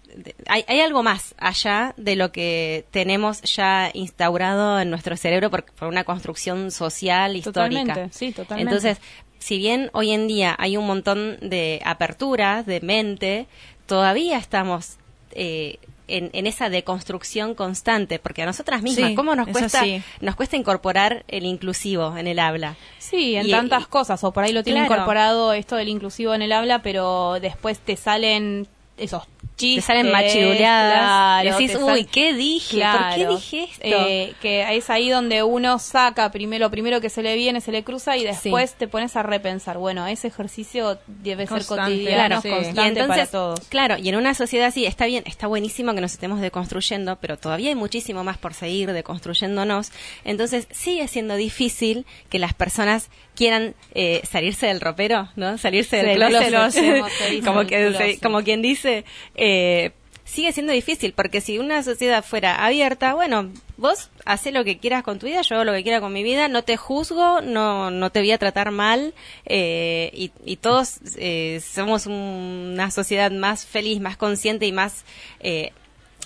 [0.49, 5.65] hay, hay, algo más allá de lo que tenemos ya instaurado en nuestro cerebro por,
[5.65, 7.81] por una construcción social histórica.
[7.81, 8.75] Totalmente, sí, totalmente.
[8.75, 8.99] Entonces,
[9.39, 13.47] si bien hoy en día hay un montón de aperturas de mente,
[13.87, 14.99] todavía estamos
[15.33, 15.79] eh,
[16.11, 19.83] en, esa deconstrucción constante, porque a nosotras mismas, ¿cómo nos cuesta,
[20.21, 22.77] nos cuesta incorporar el inclusivo en el habla?
[22.99, 26.53] Sí, en tantas cosas, o por ahí lo tiene incorporado esto del inclusivo en el
[26.53, 28.69] habla, pero después te salen
[29.01, 29.23] esos
[29.61, 31.45] te salen machiruleadas.
[31.45, 32.81] decís, uy, ¿qué dije?
[32.81, 33.83] ¿Por qué dije esto?
[33.85, 37.73] Eh, que es ahí donde uno saca primero, lo primero que se le viene, se
[37.73, 39.79] le cruza y después te pones a repensar.
[39.79, 43.61] Bueno, ese ejercicio debe ser cotidiano, constante para todos.
[43.69, 47.37] Claro, y en una sociedad así, está bien, está buenísimo que nos estemos deconstruyendo, pero
[47.37, 49.93] todavía hay muchísimo más por seguir deconstruyéndonos.
[50.25, 53.11] Entonces, sigue siendo difícil que las personas
[53.41, 55.57] quieran eh, salirse del ropero, ¿no?
[55.57, 58.90] Salirse del closet, como, que, como quien dice,
[59.35, 59.93] eh,
[60.25, 65.03] sigue siendo difícil, porque si una sociedad fuera abierta, bueno, vos haces lo que quieras
[65.03, 67.91] con tu vida, yo hago lo que quiera con mi vida, no te juzgo, no,
[67.91, 69.15] no te voy a tratar mal,
[69.47, 75.05] eh, y, y, todos eh, somos una sociedad más feliz, más consciente y más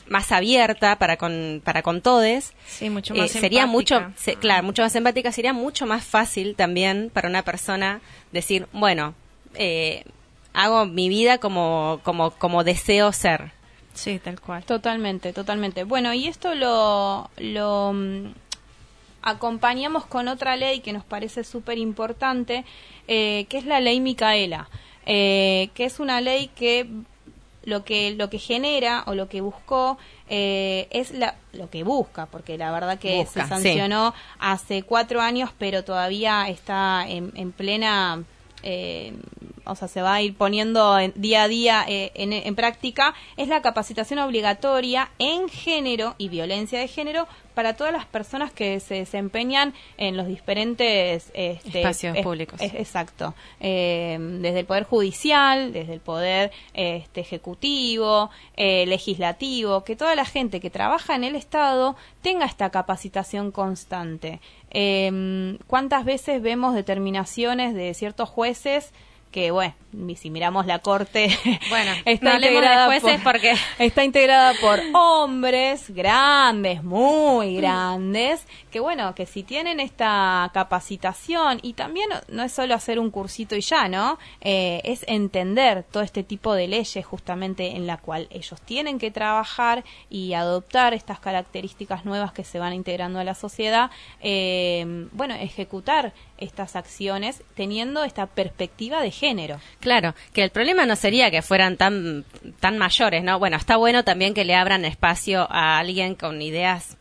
[0.06, 4.94] más abierta para con para con todes sí mucho más sería mucho claro mucho más
[4.94, 8.00] empática sería mucho más fácil también para una persona
[8.30, 9.14] decir bueno
[10.54, 13.52] hago mi vida como como como deseo ser
[13.94, 14.64] Sí, tal cual.
[14.64, 15.84] Totalmente, totalmente.
[15.84, 18.32] Bueno, y esto lo, lo mm,
[19.22, 22.64] acompañamos con otra ley que nos parece súper importante,
[23.08, 24.68] eh, que es la ley Micaela,
[25.06, 26.88] eh, que es una ley que
[27.62, 29.96] lo que lo que genera o lo que buscó
[30.28, 35.50] eh, es la, lo que busca, porque la verdad que se sancionó hace cuatro años,
[35.56, 38.24] pero todavía está en, en plena
[38.62, 39.14] eh,
[39.64, 43.62] o sea, se va a ir poniendo día a día eh, en, práctica, es la
[43.62, 49.74] capacitación obligatoria en género y violencia de género para todas las personas que se desempeñan
[49.96, 52.60] en los diferentes este, espacios públicos.
[52.60, 53.34] exacto.
[53.60, 60.24] Eh, desde el Poder Judicial, desde el Poder este, Ejecutivo, eh, Legislativo, que toda la
[60.24, 64.40] gente que trabaja en el Estado tenga esta capacitación constante.
[64.70, 68.92] Eh, ¿Cuántas veces vemos determinaciones de ciertos jueces?
[69.34, 69.74] Que bueno,
[70.14, 71.28] si miramos la corte,
[71.68, 79.26] bueno, está integrada por, porque está integrada por hombres grandes, muy grandes, que bueno, que
[79.26, 84.20] si tienen esta capacitación y también no es solo hacer un cursito y ya, ¿no?
[84.40, 89.10] Eh, es entender todo este tipo de leyes justamente en la cual ellos tienen que
[89.10, 95.34] trabajar y adoptar estas características nuevas que se van integrando a la sociedad, eh, bueno,
[95.34, 99.60] ejecutar estas acciones teniendo esta perspectiva de género.
[99.80, 102.24] Claro, que el problema no sería que fueran tan,
[102.60, 103.38] tan mayores, ¿no?
[103.38, 106.96] Bueno, está bueno también que le abran espacio a alguien con ideas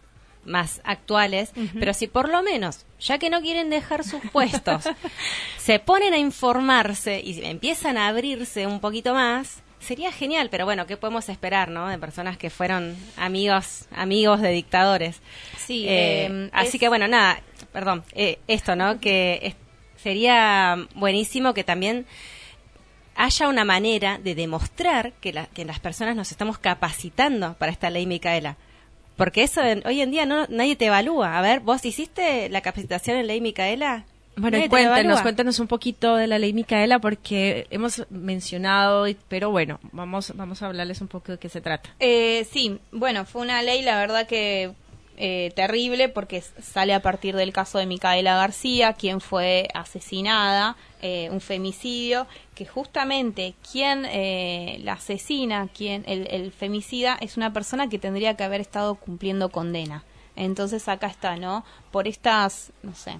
[0.46, 4.84] más actuales, pero si por lo menos, ya que no quieren dejar sus puestos,
[5.58, 10.88] se ponen a informarse y empiezan a abrirse un poquito más, sería genial, pero bueno,
[10.88, 11.88] ¿qué podemos esperar, no?
[11.88, 15.22] De personas que fueron amigos, amigos de dictadores.
[15.58, 17.42] Sí, eh, em, así que bueno, nada,
[17.74, 19.00] perdón, eh, esto, ¿no?
[19.00, 19.56] Que
[19.98, 22.06] sería buenísimo que también
[23.16, 28.06] haya una manera de demostrar que, que las personas nos estamos capacitando para esta ley
[28.06, 28.58] Micaela.
[29.16, 31.38] Porque eso hoy en día no, nadie te evalúa.
[31.38, 34.06] A ver, ¿vos hiciste la capacitación en ley Micaela?
[34.36, 40.34] Bueno, cuéntanos, cuéntanos un poquito de la ley Micaela porque hemos mencionado, pero bueno, vamos,
[40.36, 41.92] vamos a hablarles un poco de qué se trata.
[42.00, 44.72] Eh, sí, bueno, fue una ley, la verdad que
[45.16, 51.30] eh, terrible porque sale a partir del caso de Micaela García, quien fue asesinada, eh,
[51.32, 58.00] un femicidio, que justamente quien eh, la asesina, quien el, femicida, es una persona que
[58.00, 60.04] tendría que haber estado cumpliendo condena.
[60.36, 61.64] Entonces acá está, ¿no?
[61.92, 63.18] Por estas, no sé,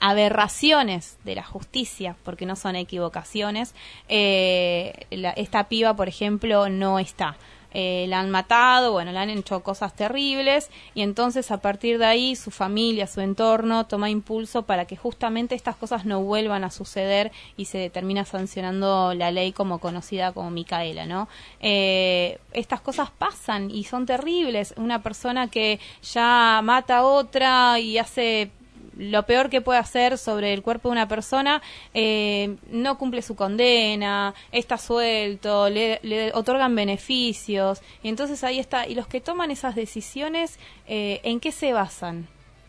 [0.00, 3.74] aberraciones de la justicia, porque no son equivocaciones,
[4.08, 7.36] esta piba, por ejemplo, no está
[7.72, 12.06] eh, la han matado, bueno, le han hecho cosas terribles y entonces a partir de
[12.06, 16.70] ahí su familia, su entorno toma impulso para que justamente estas cosas no vuelvan a
[16.70, 21.28] suceder y se termina sancionando la ley como conocida como Micaela, ¿no?
[21.60, 24.74] Eh, estas cosas pasan y son terribles.
[24.76, 28.50] Una persona que ya mata a otra y hace
[28.98, 31.62] lo peor que puede hacer sobre el cuerpo de una persona,
[31.94, 38.86] eh, no cumple su condena, está suelto, le, otorgan beneficios, y entonces ahí está.
[38.86, 42.28] Y los que toman esas decisiones, eh, ¿en qué se basan?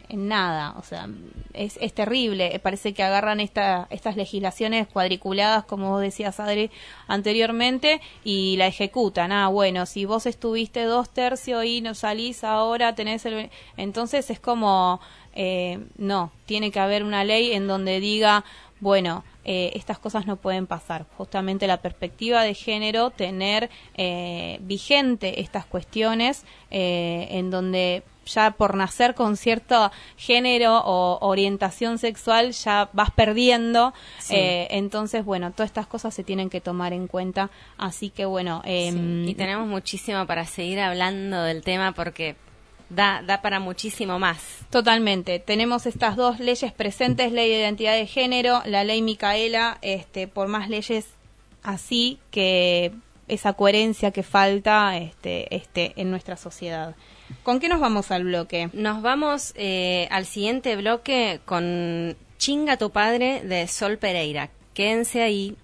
[0.10, 1.08] en nada, o sea,
[1.54, 2.60] es, es terrible.
[2.64, 6.72] Parece que agarran esta, estas legislaciones cuadriculadas, como vos decías, Adri,
[7.08, 9.32] anteriormente, y la ejecutan.
[9.32, 13.52] Ah, bueno, si vos estuviste dos tercios y no salís ahora, tenés el...
[13.78, 15.00] Entonces es como,
[15.34, 18.44] eh, no, tiene que haber una ley en donde diga,
[18.80, 21.06] bueno, eh, estas cosas no pueden pasar.
[21.18, 29.16] Justamente la perspectiva de género, tener eh, vigente estas cuestiones en donde ya por nacer
[29.16, 33.94] con cierto género o orientación sexual ya vas perdiendo.
[34.30, 37.50] Eh, entonces, bueno, todas estas cosas se tienen que tomar en cuenta.
[37.78, 38.62] Así que, bueno.
[38.66, 42.36] Em, y tenemos muchísimo para seguir hablando del tema porque
[42.90, 44.60] da, da para muchísimo más.
[44.70, 45.40] Totalmente.
[45.40, 50.48] Tenemos estas dos leyes presentes, ley de identidad de género, la ley Micaela, este, por
[50.48, 51.06] más leyes
[51.64, 52.94] así que
[53.28, 56.96] esa coherencia que falta este, este, en nuestra sociedad.
[57.44, 58.70] ¿Con qué nos vamos al bloque?
[58.74, 64.50] Nos vamos eh, al siguiente bloque con Chinga tu padre de Sol Pereira.
[64.74, 65.56] Quédense ahí.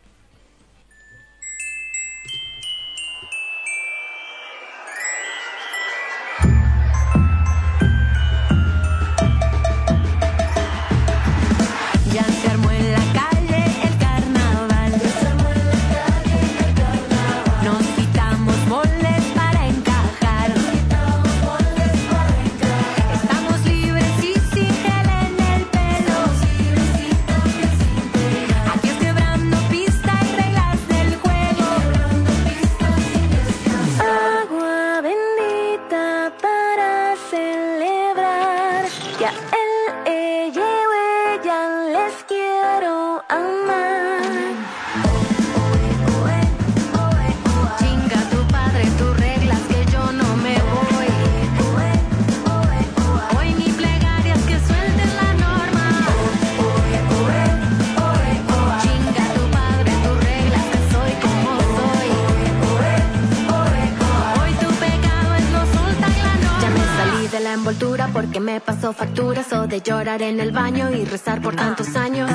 [68.35, 72.29] Porque me pasó facturas o de llorar en el baño y rezar por tantos años.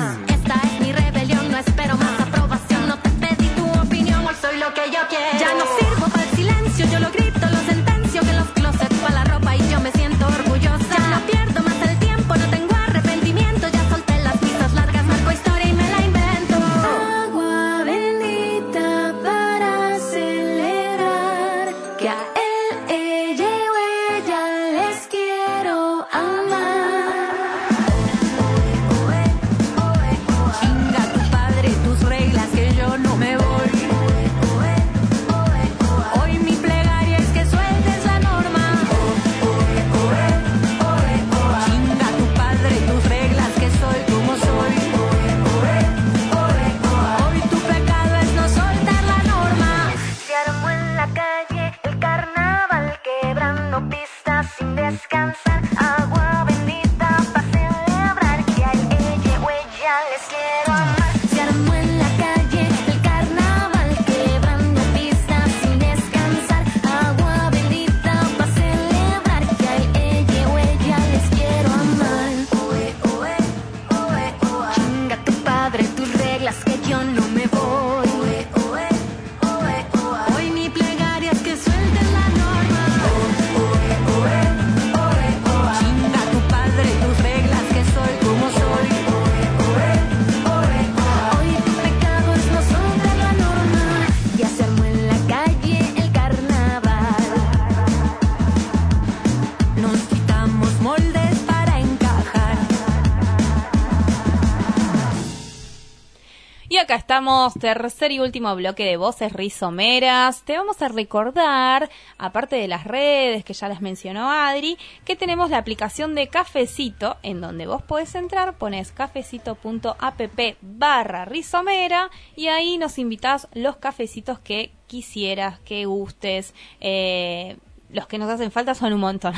[107.11, 110.43] Estamos, tercer y último bloque de voces rizomeras.
[110.43, 115.49] Te vamos a recordar, aparte de las redes que ya las mencionó Adri, que tenemos
[115.49, 120.21] la aplicación de Cafecito, en donde vos podés entrar, pones cafecito.app
[120.61, 126.55] barra rizomera y ahí nos invitás los cafecitos que quisieras, que gustes.
[126.79, 127.57] Eh,
[127.89, 129.33] los que nos hacen falta son un montón.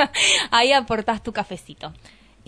[0.52, 1.92] ahí aportás tu cafecito.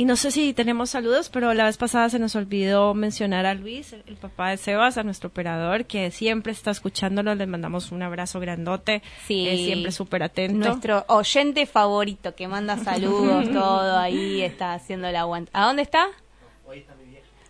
[0.00, 3.52] Y no sé si tenemos saludos, pero la vez pasada se nos olvidó mencionar a
[3.52, 7.34] Luis, el, el papá de Sebas, a nuestro operador, que siempre está escuchándolo.
[7.34, 9.02] Le mandamos un abrazo grandote.
[9.26, 9.46] Sí.
[9.46, 10.68] eh, siempre súper atento.
[10.68, 15.50] Nuestro oyente favorito que manda saludos, todo ahí está haciendo el aguante.
[15.52, 16.06] ¿A dónde está?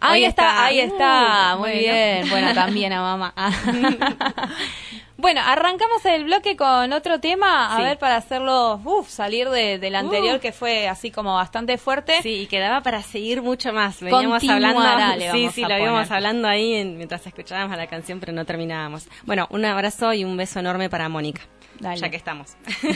[0.01, 0.64] Ahí Hoy está, está.
[0.64, 1.82] ahí está, Uh, muy bueno.
[1.82, 2.30] bien.
[2.30, 3.32] Bueno, también a mamá.
[5.20, 7.82] bueno, arrancamos el bloque con otro tema, a Sí.
[7.82, 10.40] ver, para hacerlo, uff, salir de- del anterior Uh.
[10.40, 12.20] que fue así como bastante fuerte.
[12.22, 14.00] Sí, y quedaba para seguir mucho más.
[14.00, 15.16] Veníamos hablando.
[15.16, 19.08] le sí, sí, lo íbamos hablando ahí en- mientras escuchábamos la canción, pero no terminábamos.
[19.24, 21.42] Bueno, un abrazo y un beso enorme para Mónica.
[21.80, 21.96] Dale.
[22.00, 22.56] Ya que estamos.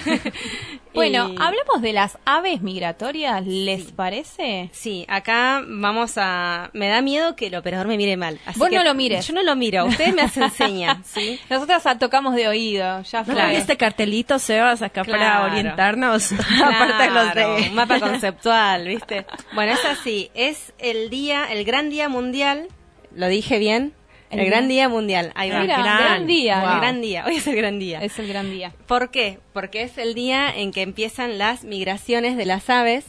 [0.94, 4.70] Bueno, Y- hablamos de las aves migratorias, ¿les parece?
[4.72, 6.70] Sí, acá vamos a...
[6.72, 8.38] Me da miedo que el operador me mire mal.
[8.46, 9.26] Así Vos que no lo mires.
[9.26, 11.40] Yo no lo miro, ustedes me hacen señas, ¿sí?
[11.50, 13.56] Nosotras tocamos de oído, ya ¿No fue.
[13.56, 15.44] este cartelito, Sebas, acá para Claro.
[15.46, 16.30] orientarnos?
[16.64, 17.62] Aparte de los Claro, de...
[17.70, 19.26] un mapa conceptual, ¿viste?
[19.52, 22.68] Bueno, es así, es el día, el gran día mundial,
[23.16, 23.94] lo dije bien,
[24.34, 25.60] el, El gran día- mundial, ahí va.
[25.60, 26.62] Mira, gran día.
[26.74, 28.00] El gran día, hoy es el gran día.
[28.02, 28.72] Es el gran día.
[28.86, 29.38] ¿Por qué?
[29.52, 33.06] Porque es el día en que empiezan las migraciones de las aves.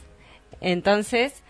[0.61, 1.43] Entonces,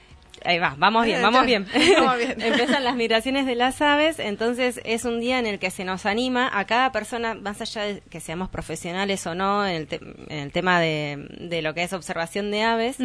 [0.43, 1.65] ahí va, vamos bien, vamos bien.
[1.97, 2.36] Vamos bien.
[2.41, 6.05] empiezan las migraciones de las aves, entonces es un día en el que se nos
[6.05, 9.95] anima a cada persona, más allá de que seamos profesionales o no en el, te-
[10.30, 12.97] en el tema de, de lo que es observación de aves,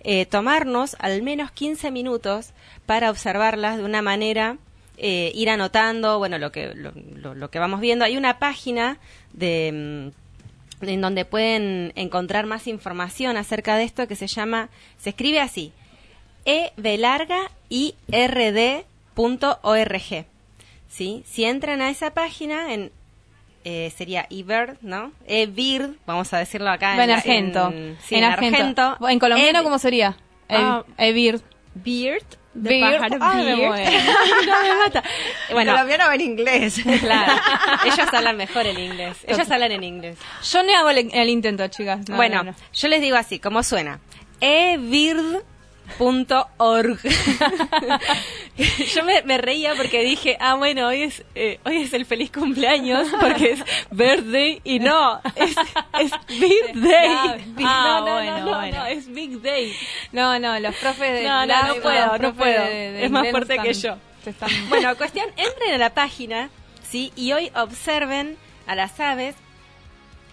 [0.00, 2.52] eh, tomarnos al menos 15 minutos
[2.86, 4.56] para observarlas de una manera
[4.96, 8.04] eh, ir anotando, bueno, lo que, lo, lo- lo que vamos viendo.
[8.04, 8.98] Hay una página
[9.32, 10.10] de,
[10.80, 14.68] mm, en donde pueden encontrar más información acerca de esto que se llama,
[14.98, 15.72] se escribe así,
[16.44, 18.84] e larga i r d
[19.14, 20.26] punto org.
[20.88, 21.22] ¿Sí?
[21.26, 22.92] Si entran a esa página, en,
[23.64, 25.10] eh, sería eBird, ¿no?
[25.26, 27.68] eBird, vamos a decirlo acá en la- argento.
[27.72, 28.56] En, sí, en en argento.
[28.82, 29.08] argento.
[29.08, 30.16] En colombiano, E- ¿cómo sería?
[30.48, 31.42] El
[31.74, 32.22] beard.
[32.54, 32.98] De Beard.
[32.98, 33.68] pájaro Ay, me beard.
[33.68, 33.90] muero.
[34.46, 35.02] no me mata.
[35.50, 36.80] Bueno, Colombiano en inglés.
[37.00, 37.32] claro.
[37.84, 39.16] Ellos hablan mejor el inglés.
[39.26, 40.18] Ellos hablan en inglés.
[40.52, 42.08] Yo no hago el, el intento, chicas.
[42.08, 42.56] No, bueno, no, no.
[42.72, 43.98] yo les digo así, ¿cómo suena?
[44.40, 45.42] E-bird,
[45.98, 46.98] Punto org.
[48.94, 53.08] Yo me, reía porque dije, ah, bueno, hoy es eh, hoy es el feliz cumpleaños
[53.20, 55.54] porque es birthday y no, es,
[56.00, 57.54] es big day.
[57.66, 59.74] Ah, no, no, no, no, no, es big day.
[60.12, 62.62] No, no, los profes de No, no, no puedo, no puedo.
[62.64, 63.96] es más fuerte que yo.
[64.26, 64.50] Están...
[64.68, 66.50] Bueno, cuestión, entren a la página,
[66.82, 67.12] ¿sí?
[67.14, 69.36] Y hoy observen a las aves.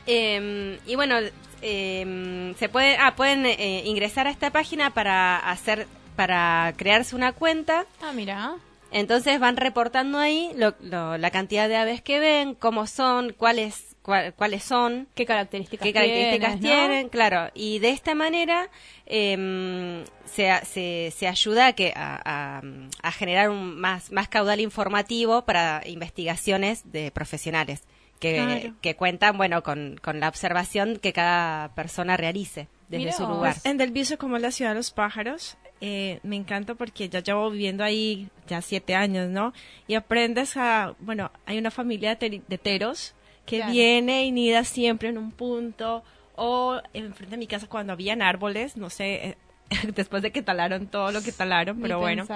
[0.08, 1.18] Eh, y bueno,
[1.62, 7.34] eh, se puede, ah, pueden eh, ingresar a esta página para hacer, para crearse una
[7.34, 7.86] cuenta.
[8.02, 8.56] Ah, mira.
[8.92, 10.76] Entonces van reportando ahí lo,
[11.18, 13.96] la cantidad de aves que ven, cómo son, cuáles
[14.36, 17.52] cuáles son, qué características, qué características tienen, claro.
[17.54, 18.68] Y de esta manera
[19.06, 22.62] eh, se, se, se, ayuda a, que, a,
[23.04, 27.84] a, generar un más, más caudal informativo para investigaciones de profesionales
[28.22, 33.56] que, que cuentan, bueno, con, con, la observación que cada persona realice desde su lugar.
[33.56, 37.22] Pues, en Del Viso, como la ciudad de los pájaros, eh, me encanta porque ya
[37.22, 39.54] llevo viviendo ahí ya siete años, ¿no?
[39.88, 43.16] Y aprendes a, bueno, hay una familia de, teros
[43.48, 46.04] que viene y nida siempre en un punto
[46.36, 49.38] o enfrente de mi casa cuando habían árboles, no sé, eh,
[49.96, 52.28] después de que talaron todo lo que talaron, pero bueno,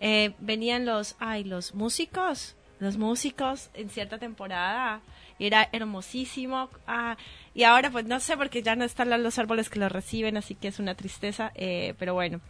[0.00, 5.02] eh, venían los, ay, los músicos, los músicos en cierta temporada
[5.38, 6.68] era hermosísimo.
[6.86, 7.16] Ah,
[7.54, 10.54] y ahora pues no sé porque ya no están los árboles que lo reciben, así
[10.54, 12.40] que es una tristeza, eh, pero bueno.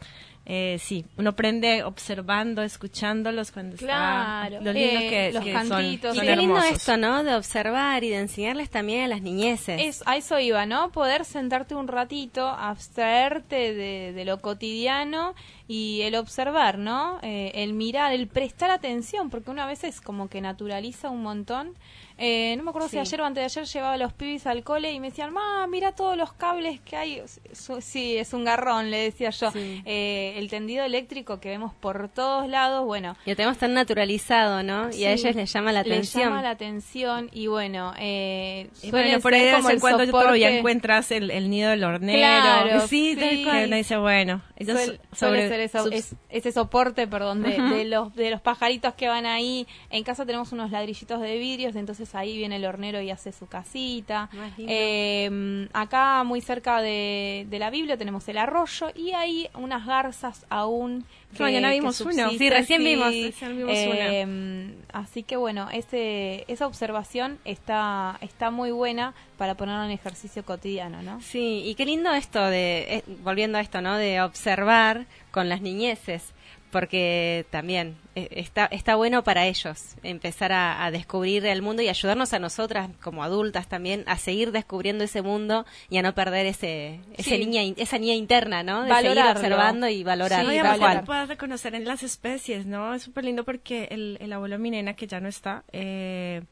[0.47, 6.17] Eh, sí, uno aprende observando, escuchándolos cuando claro, está lo lindo eh, que, los cantitos,
[6.19, 7.25] y qué lindo esto, ¿no?
[7.25, 9.81] De observar y de enseñarles también a las niñeces.
[9.81, 10.93] Es, a eso iba, ¿no?
[10.93, 15.35] Poder sentarte un ratito, abstraerte de, de lo cotidiano
[15.67, 17.19] y el observar, ¿no?
[17.23, 21.75] Eh, el mirar, el prestar atención, porque una vez es como que naturaliza un montón
[22.17, 24.63] eh, no me acuerdo si ayer o antes de ayer llevaba a los pibis al
[24.63, 27.23] cole y me decían, ma, mira todos los cables que hay.
[27.81, 29.51] Sí, es un garrón, le decía yo.
[29.55, 33.17] Eh, el tendido eléctrico que vemos por todos lados, bueno.
[33.27, 34.91] Y lo tenemos tan naturalizado, ¿no?
[34.95, 36.23] Y a ellos les llama la atención.
[36.23, 40.57] Les llama la atención y bueno, eh, bueno por ahí de vez en cuando todavía
[40.57, 42.19] encuentras el, nido del hornero.
[42.19, 43.45] Claro, sí, sí.
[43.45, 44.41] Uno dice, bueno.
[45.13, 49.67] suele, ser eso, ese soporte, perdón, de, de, los, de los pajaritos que van ahí.
[49.91, 53.47] En casa tenemos unos ladrillitos de vidrios, entonces ahí viene el hornero y hace su
[53.47, 54.29] casita.
[54.59, 61.05] Eh, acá muy cerca de, la Biblia tenemos el arroyo y hay unas garzas aún.
[61.35, 62.31] Que, mañana vimos uno.
[62.31, 63.13] Sí, recién vimos.
[63.13, 70.45] Eh, así que bueno, ese, esa observación está, está muy buena para ponerlo en ejercicio
[70.45, 71.21] cotidiano, ¿no?
[71.21, 73.97] Sí, y qué lindo esto de, eh, volviendo a esto, ¿no?
[73.97, 76.33] De observar con las niñeces
[76.75, 82.33] porque también eh, está, está bueno para ellos empezar a, descubrir el mundo y ayudarnos
[82.33, 86.99] a nosotras como adultas también a seguir descubriendo ese mundo y a no perder ese,
[87.17, 88.83] ese niña, esa niña interna, ¿no?
[88.83, 90.45] De seguir observando y valorar.
[90.45, 92.93] Sí, y puedas reconocer en las especies, ¿no?
[92.93, 96.43] Es súper lindo porque el, el abuelo Minena, que ya no está, eh,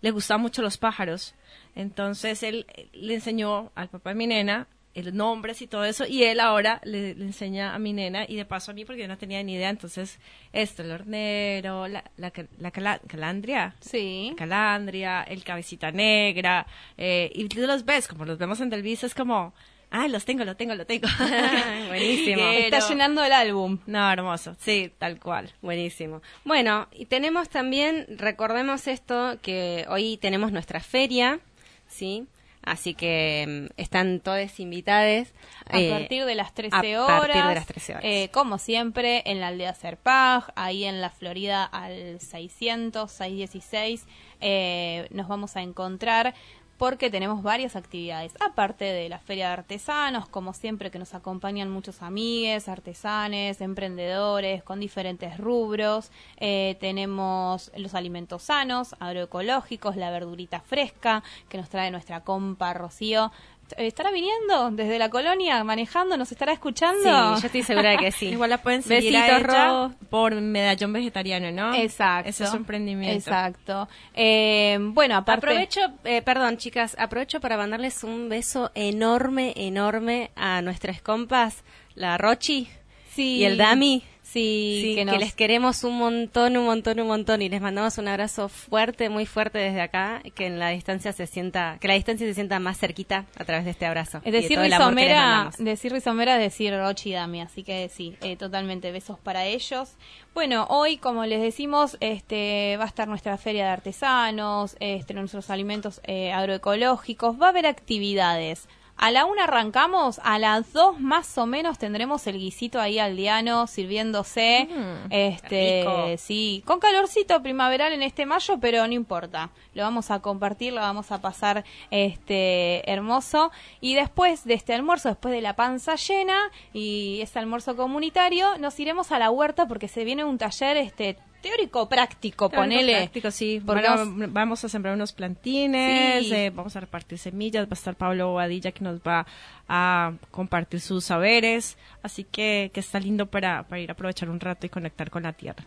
[0.00, 1.36] le gustaban mucho los pájaros.
[1.76, 4.66] Entonces él le enseñó al papá de mi nena
[4.98, 8.44] el nombres y todo eso, y él ahora le, enseña a mi nena y de
[8.44, 10.18] paso a mí porque yo no tenía ni idea, entonces
[10.52, 12.70] esto, el hornero, la, la,
[13.06, 14.34] calandria, sí.
[14.36, 19.14] calandria, el cabecita negra, eh, y tú los ves, como los vemos en Delvis, es
[19.14, 19.52] como,
[19.90, 21.08] ah, los tengo, lo tengo, lo tengo.
[21.88, 22.42] Buenísimo.
[22.42, 23.78] Está llenando el álbum.
[23.86, 25.52] No, hermoso, sí, tal cual.
[25.62, 26.22] Buenísimo.
[26.44, 31.40] Bueno, y tenemos también, recordemos esto, que hoy tenemos nuestra feria,
[31.88, 32.26] ¿sí?
[32.62, 35.32] Así que mm, están todas invitadas.
[35.66, 37.16] A eh, partir de las 13 horas.
[37.16, 38.04] A partir de las 13 horas.
[38.04, 44.06] Eh, como siempre, en la aldea Serpag, ahí en la Florida al 600, 616,
[44.40, 46.34] eh, nos vamos a encontrar
[46.78, 51.70] porque tenemos varias actividades, aparte de la Feria de Artesanos, como siempre que nos acompañan
[51.70, 60.60] muchos amigues, artesanes, emprendedores con diferentes rubros, eh, tenemos los alimentos sanos, agroecológicos, la verdurita
[60.60, 63.32] fresca que nos trae nuestra compa Rocío,
[63.76, 66.16] ¿Estará viniendo desde la colonia, manejando?
[66.16, 67.02] ¿Nos estará escuchando?
[67.02, 68.26] Sí, yo estoy segura de que sí.
[68.32, 71.74] Igual la pueden seguir a por Medallón Vegetariano, ¿no?
[71.74, 72.30] Exacto.
[72.30, 73.16] Ese es un emprendimiento.
[73.16, 73.88] Exacto.
[74.14, 75.46] Eh, bueno, aparte...
[75.46, 81.64] Aprovecho, eh, perdón, chicas, aprovecho para mandarles un beso enorme, enorme a nuestras compas,
[81.94, 82.68] la Rochi
[83.16, 84.04] y el Dami.
[84.30, 88.50] Sí, que, les queremos un montón, un montón, un montón y les mandamos un abrazo
[88.50, 92.34] fuerte, muy fuerte desde acá, que en la distancia se sienta, que la distancia se
[92.34, 94.20] sienta más cerquita a través de este abrazo.
[94.24, 99.18] Es decir, Rizomera, decir Rizomera es decir Rochi Dami, así que sí, eh, totalmente besos
[99.18, 99.96] para ellos.
[100.34, 105.48] Bueno, hoy, como les decimos, este va a estar nuestra feria de artesanos, este nuestros
[105.48, 108.68] alimentos eh, agroecológicos, va a haber actividades
[109.00, 113.68] A la una arrancamos, a las dos más o menos tendremos el guisito ahí aldeano
[113.68, 114.68] sirviéndose.
[114.68, 116.18] Mm, este, rico.
[116.18, 119.50] sí, con calorcito primaveral en este mayo, pero no importa.
[119.74, 123.52] Lo vamos a compartir, lo vamos a pasar este hermoso.
[123.80, 128.80] Y después de este almuerzo, después de la panza llena y ese almuerzo comunitario, nos
[128.80, 132.96] iremos a la huerta porque se viene un taller este teórico práctico, ponele.
[132.96, 133.62] Práctico, sí.
[133.64, 136.34] Porque Bueno, vamos- vamos a sembrar unos plantines, Sí.
[136.34, 139.26] eh, vamos a repartir semillas, va a estar Pablo Bobadilla que nos va
[139.68, 144.40] a compartir sus saberes, así que, que está lindo para, para ir a aprovechar un
[144.40, 145.64] rato y conectar con la tierra.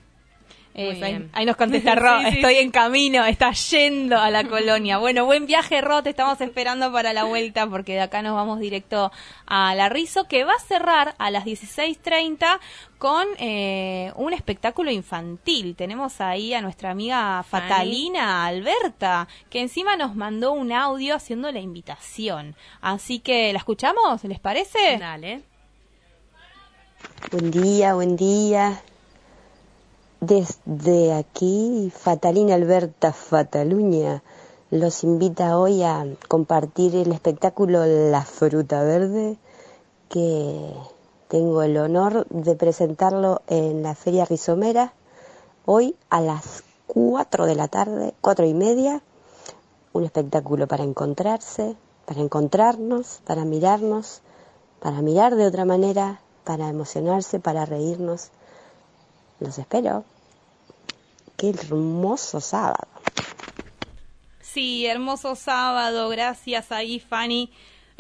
[0.74, 4.98] Eh, ahí, nos contesta Ro, Sí, sí, estoy en camino, está yendo a la colonia.
[4.98, 8.60] Bueno, buen viaje Ro, te estamos esperando para la vuelta porque de acá nos vamos
[8.60, 9.12] directo
[9.46, 12.60] a La Rizo que va a cerrar a las 16.30
[12.98, 15.76] con eh, un espectáculo infantil.
[15.76, 21.60] Tenemos ahí a nuestra amiga Fatalina Alberta que encima nos mandó un audio haciendo la
[21.60, 22.56] invitación.
[22.80, 24.24] Así que, ¿la escuchamos?
[24.24, 24.98] ¿Les parece?
[24.98, 25.42] Dale.
[27.32, 28.82] Buen día, buen día.
[30.22, 34.22] Desde aquí, Fatalina Alberta Fataluña
[34.70, 39.40] los invita hoy a compartir el espectáculo La Fruta Verde,
[40.10, 40.76] que
[41.28, 44.94] tengo el honor de presentarlo en la Feria Rizomera,
[45.66, 49.02] hoy a las 4 de la tarde, cuatro y media,
[49.92, 54.22] un espectáculo para encontrarse, para encontrarnos, para mirarnos,
[54.82, 58.30] para mirar de otra manera, para emocionarse, para reírnos.
[59.42, 60.06] Los espero.
[61.36, 62.88] Qué hermoso sábado.
[64.42, 67.52] Sí, hermoso sábado, gracias ahí Fanny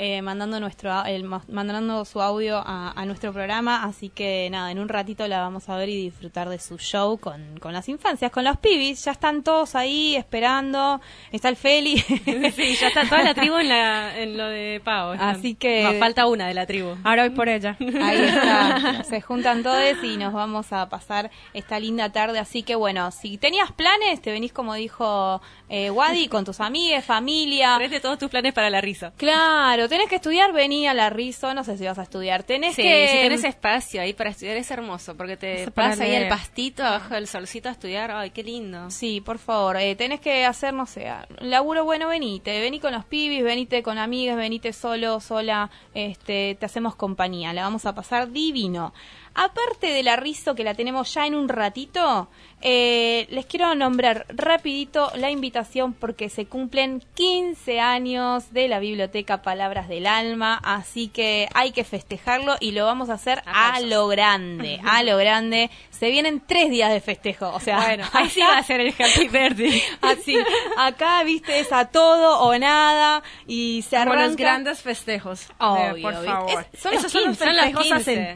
[0.04, 4.72] eh, mandando nuestro el, ma- mandando su audio a, a nuestro programa, así que nada,
[4.72, 7.88] en un ratito la vamos a ver y disfrutar de su show con, con las
[7.88, 11.00] infancias, con los pibis, ya están todos ahí esperando,
[11.32, 11.98] está el Feli,
[12.56, 15.12] Sí, ya está toda la tribu en, la, en lo de Pau.
[15.20, 16.96] Así que- Va, falta una de la tribu.
[17.04, 17.78] Ahora voy por ella.
[17.80, 22.40] Ahí está, se juntan todos y nos vamos a pasar esta linda tarde.
[22.40, 27.06] Así que bueno, si tenías planes, te venís como dijo eh, Wadi, con tus amigas,
[27.06, 27.76] familia.
[27.78, 29.14] Traete todos tus planes para la risa.
[29.18, 32.44] Claro, tenés que estudiar, vení a la Rizo, no sé si vas a estudiar.
[32.44, 33.10] Tenés Sí, que...
[33.10, 37.14] si tenés espacio ahí para estudiar es hermoso, porque te vas ahí al pastito, abajo
[37.16, 38.10] del solcito a estudiar.
[38.10, 38.90] Ay, qué lindo.
[38.90, 43.04] Sí, por favor, eh, tenés que hacer, no sé, laburo bueno, venite, vení con los
[43.04, 48.32] pibis, venite con amigas, venite solo, sola, este, te hacemos compañía, la vamos a pasar
[48.32, 48.94] divino.
[49.34, 52.28] Aparte de la Rizo que la tenemos ya en un ratito,
[52.62, 59.42] eh, les quiero nombrar rapidito la invitación porque se cumplen 15 años de la biblioteca
[59.42, 64.08] Palabras del Alma, así que hay que festejarlo y lo vamos a hacer a lo
[64.08, 65.70] grande, a lo grande.
[65.92, 68.90] Se vienen tres días de festejo, o sea, Bueno, ahí sí va a ser el
[69.00, 69.82] happy birthday.
[70.02, 70.36] Así,
[70.78, 74.28] acá, viste, es a todo o nada y se Como arranca...
[74.28, 75.48] los grandes festejos.
[75.60, 76.66] Obvio, Eh, por favor.
[76.74, 78.36] Es- son los Esos son los 15, son las festejos 15.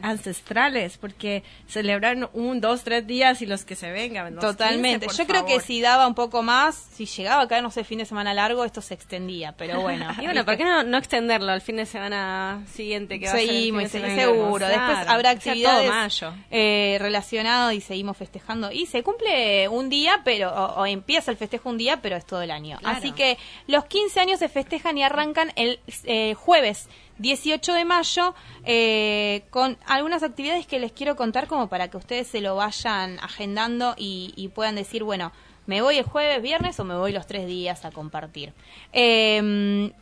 [0.86, 4.34] ancestrales, porque celebran un, dos, tres días y los que se vengan.
[4.34, 5.06] los Totalmente.
[5.06, 7.98] 15, Yo creo que si daba un poco más, si llegaba acá, no sé, fin
[7.98, 10.06] de semana largo, esto se extendía, pero bueno.
[10.20, 13.18] Y bueno, ¿por qué no, no extenderlo al fin de semana siguiente?
[13.20, 14.66] Que va seguimos, a ser el fin sí, de semana que seguro.
[14.68, 16.32] Después Claro, habrá actividades todo mayo.
[16.50, 18.70] eh, relacionadas y seguimos festejando.
[18.72, 22.24] Y se cumple un día, pero o, o empieza el festejo un día, pero es
[22.26, 22.78] todo el año.
[22.78, 22.96] Claro.
[22.98, 26.88] Así que los 15 años se festejan y arrancan el eh, jueves
[27.18, 32.26] 18 de mayo eh, con algunas actividades que les quiero contar como para que ustedes
[32.26, 35.32] se lo vayan agendando y, y puedan decir, bueno,
[35.66, 38.52] me voy el jueves, viernes o me voy los tres días a compartir.
[38.92, 39.92] Eh,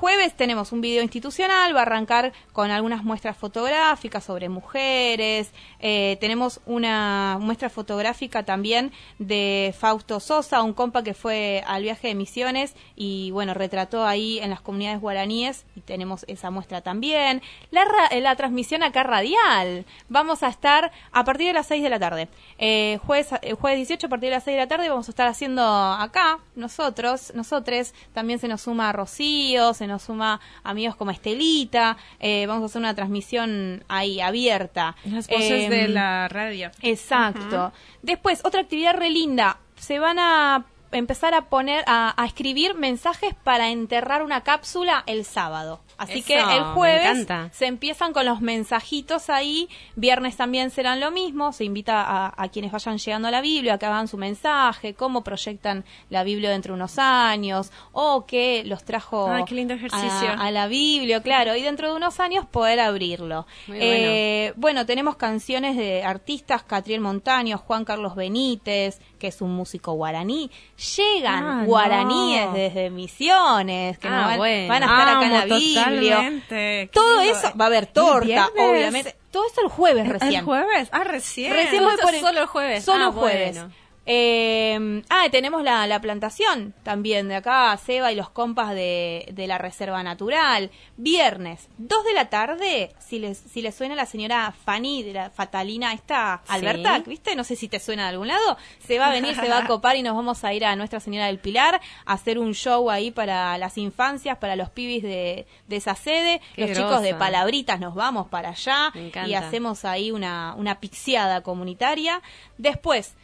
[0.00, 5.52] Jueves tenemos un video institucional, va a arrancar con algunas muestras fotográficas sobre mujeres.
[5.78, 12.08] eh, tenemos una muestra fotográfica también de Fausto Sosa, un compa que fue al viaje
[12.08, 17.42] de misiones y bueno, retrató ahí en las comunidades guaraníes y tenemos esa muestra también.
[17.70, 19.84] La, eh, la transmisión acá radial.
[20.08, 22.28] Vamos a estar a partir de las 6 de la tarde.
[22.56, 25.12] Eh, jueves, eh, jueves 18 a partir de las 6 de la tarde vamos a
[25.12, 31.10] estar haciendo acá, nosotros, nosotros, también se nos suma Rocío, se nos suma amigos como
[31.10, 34.96] Estelita, eh, vamos a hacer una transmisión ahí abierta.
[35.04, 36.70] Las voces Em, de la radio.
[36.80, 37.72] Exacto.
[38.02, 39.58] Después, otra actividad re linda.
[39.76, 45.24] Se van a empezar a poner, a, a escribir mensajes para enterrar una cápsula el
[45.24, 45.80] sábado.
[46.00, 49.68] Así Eso, que el jueves se empiezan con los mensajitos ahí.
[49.96, 51.52] Viernes también serán lo mismo.
[51.52, 54.94] Se invita a, a quienes vayan llegando a la Biblia a que hagan su mensaje,
[54.94, 59.74] cómo proyectan la Biblia dentro de unos años, o qué los trajo Ay, qué lindo
[59.74, 60.30] ejercicio.
[60.30, 63.46] A, a la Biblia, claro, y dentro de unos años poder abrirlo.
[63.66, 69.54] Muy Eh, bueno, tenemos canciones de artistas, Catriel Montaño, Juan Carlos Benítez, que es un
[69.54, 70.50] músico guaraní.
[70.96, 72.52] Llegan Ah, guaraníes no.
[72.54, 74.68] desde Misiones, que Ah, nos van, bueno.
[74.68, 75.89] van a estar acá en la Biblia.
[75.98, 76.90] Totalmente.
[76.92, 77.38] Todo lindo.
[77.38, 79.16] eso, va a haber ¿Y torta, obviamente.
[79.30, 80.34] Todo eso el jueves ¿El- recién.
[80.34, 80.88] ¿El jueves?
[80.92, 81.52] Ah, recién.
[81.52, 82.84] Recién voy por el- Solo el jueves.
[82.84, 83.54] Solo Ah, jueves.
[83.56, 83.72] bueno.
[84.06, 89.46] Eh, ah, tenemos la, la plantación también de acá, Seba y los compas de, de
[89.46, 90.70] la Reserva Natural.
[90.96, 95.30] Viernes, 2 de la tarde, si les, si les suena la señora Fanny de la
[95.30, 96.52] Fatalina, esta Sí.
[96.54, 97.36] Alberta, ¿viste?
[97.36, 98.56] No sé si te suena de algún lado.
[98.86, 100.98] Se va a venir, se va a copar y nos vamos a ir a Nuestra
[101.00, 105.46] Señora del Pilar a hacer un show ahí para las infancias, para los pibis de,
[105.68, 106.40] de esa sede.
[106.56, 107.14] Qué los chicos de.
[107.14, 108.92] Palabritas nos vamos para allá
[109.26, 112.22] y hacemos ahí una, una pixiada comunitaria.
[112.56, 113.14] Después,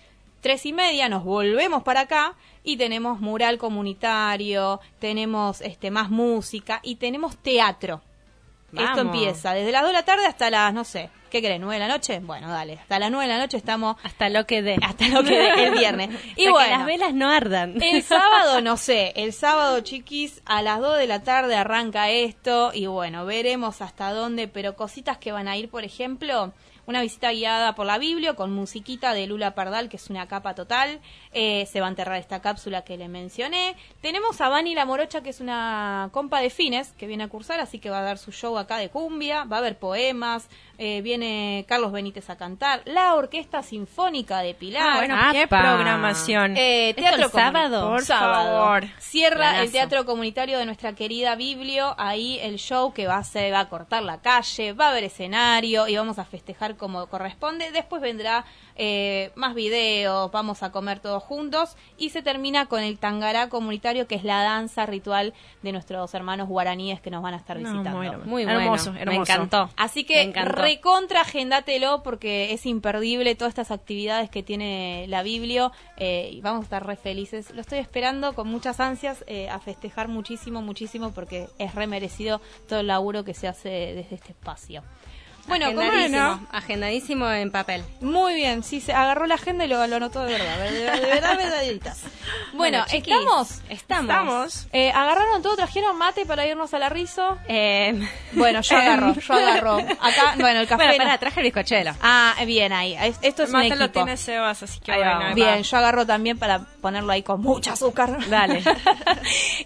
[0.40, 6.80] tres y media, nos volvemos para acá y tenemos mural comunitario, tenemos este más música
[6.82, 8.02] y tenemos teatro.
[8.76, 11.60] Esto empieza desde las 2 de la tarde hasta las, no sé, ¿qué querés?
[11.62, 12.18] ¿9 de la noche?
[12.18, 14.76] Bueno, dale, hasta las 9 de la noche estamos Hasta lo que dé.
[14.82, 16.10] hasta lo que dé el viernes.
[16.12, 17.80] Y Hasta que bueno, las velas no ardan.
[17.80, 22.72] el sábado, no sé, el sábado, chiquis, a las 2 de la tarde arranca esto
[22.74, 26.52] y bueno, veremos hasta dónde, pero cositas que van a ir, por ejemplo,
[26.86, 30.54] una visita guiada por la Biblia con musiquita de Lula Pardal, que es una capa
[30.54, 31.00] total,
[31.32, 33.76] eh, se va a enterrar esta cápsula que le mencioné.
[34.00, 37.60] Tenemos a Vani La Morocha, que es una compa de fines, que viene a cursar,
[37.60, 41.00] así que va a dar su show acá de cumbia, va a haber poemas, eh,
[41.02, 44.88] viene Carlos Benítez a cantar, la Orquesta Sinfónica de Pilar.
[44.88, 46.56] Ah, bueno, qué programación.
[46.56, 47.88] Eh, ¿Esto teatro el sábado?
[47.88, 48.56] Por sábado.
[48.56, 48.84] favor.
[48.98, 51.94] Cierra el teatro comunitario de nuestra querida Biblio.
[51.98, 55.04] Ahí el show que va a se va a cortar la calle, va a haber
[55.04, 57.70] escenario y vamos a festejar como corresponde.
[57.72, 58.44] Después vendrá
[58.76, 64.06] eh, más videos, vamos a comer todos juntos y se termina con el tangará comunitario
[64.06, 67.70] que es la danza ritual de nuestros hermanos guaraníes que nos van a estar No,
[67.72, 68.24] visitando.
[68.26, 68.60] Muy bueno.
[68.60, 69.20] Hermoso, Me hermoso.
[69.32, 69.70] encantó.
[69.76, 70.52] Así Me que encantó.
[70.62, 76.60] recontra agendátelo porque es imperdible todas estas actividades que tiene la Biblio eh, y vamos
[76.60, 77.50] a estar re felices.
[77.52, 82.40] Lo estoy esperando con muchas ansias eh, a festejar muchísimo, muchísimo porque es re merecido
[82.68, 84.82] todo el laburo que se hace desde este espacio.
[85.46, 87.84] Bueno, como- agendadísimo, agendadísimo en papel.
[88.00, 91.06] muy bien, sí, se agarró la agenda y lo, lo anotó de verdad, de, de
[91.06, 92.02] verdad, verdaditas.
[92.54, 93.60] Bueno, chiquis, ¿estamos?
[93.68, 94.08] Estamos.
[94.10, 94.66] Estamos.
[94.72, 95.56] Eh, ¿Agarraron todo?
[95.56, 97.36] ¿Trajeron mate para irnos a la rizo?
[97.48, 99.76] Eh, Bueno, yo agarro, yo agarro.
[100.00, 100.84] Acá, bueno, el café...
[100.84, 101.92] bueno, pará, traje el bizcochelo.
[102.00, 102.94] Ah, bien ahí.
[102.94, 105.34] Es- Esto es El un mate lo tiene Sebas, así que Ahí bueno.
[105.34, 105.60] Bien, va.
[105.60, 108.26] yo agarro también para ponerlo ahí con mucho azúcar.
[108.30, 108.62] Dale.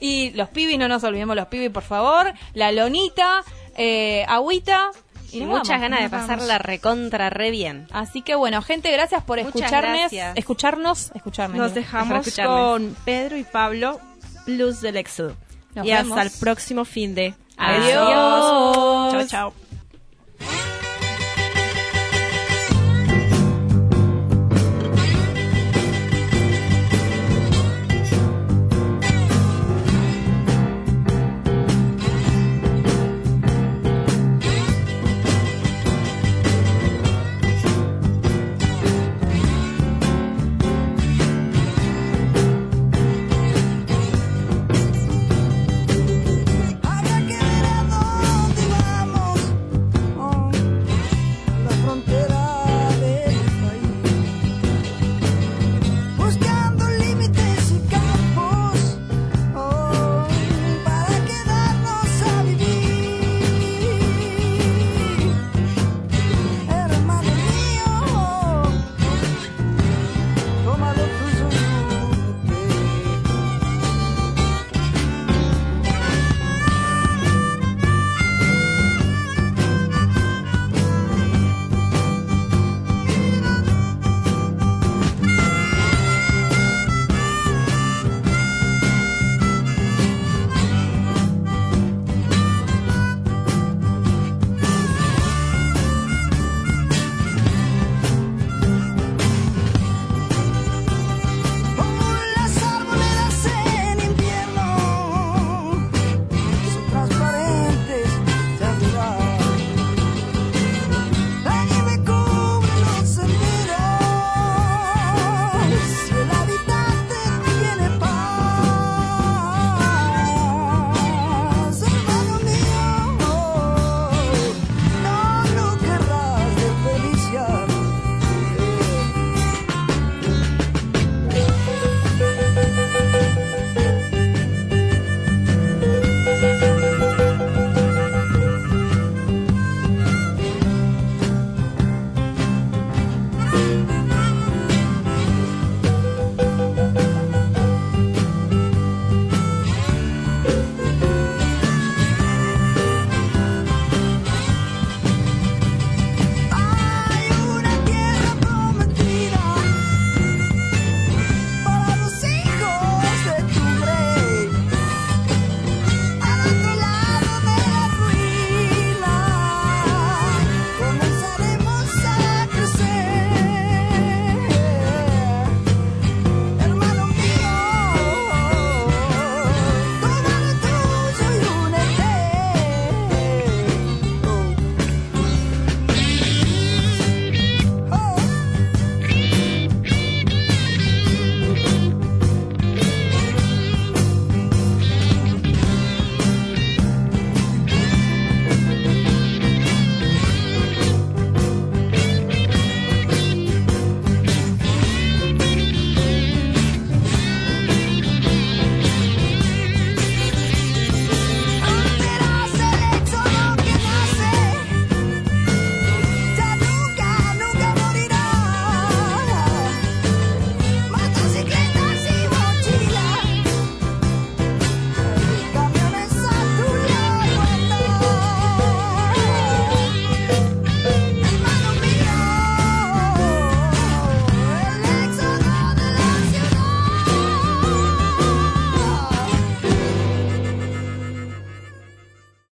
[0.01, 2.33] y los pibis, no nos olvidemos los pibis, por favor.
[2.55, 3.43] La lonita,
[3.77, 4.91] eh, agüita.
[5.33, 7.87] Y muchas vamos, ganas de pasarla recontra re bien.
[7.91, 9.99] Así que bueno, gente, gracias por Muchas escucharnos.
[9.99, 10.37] gracias.
[10.37, 11.59] Escucharnos, escucharnos.
[11.59, 12.55] Nos dejamos escucharme.
[12.55, 14.01] con Pedro y Pablo,
[14.47, 15.37] Blues del Éxodo.
[15.75, 16.19] Nos y vemos.
[16.19, 17.35] hasta el próximo fin de.
[17.57, 19.13] Adiós.
[19.13, 20.80] Chao, chao.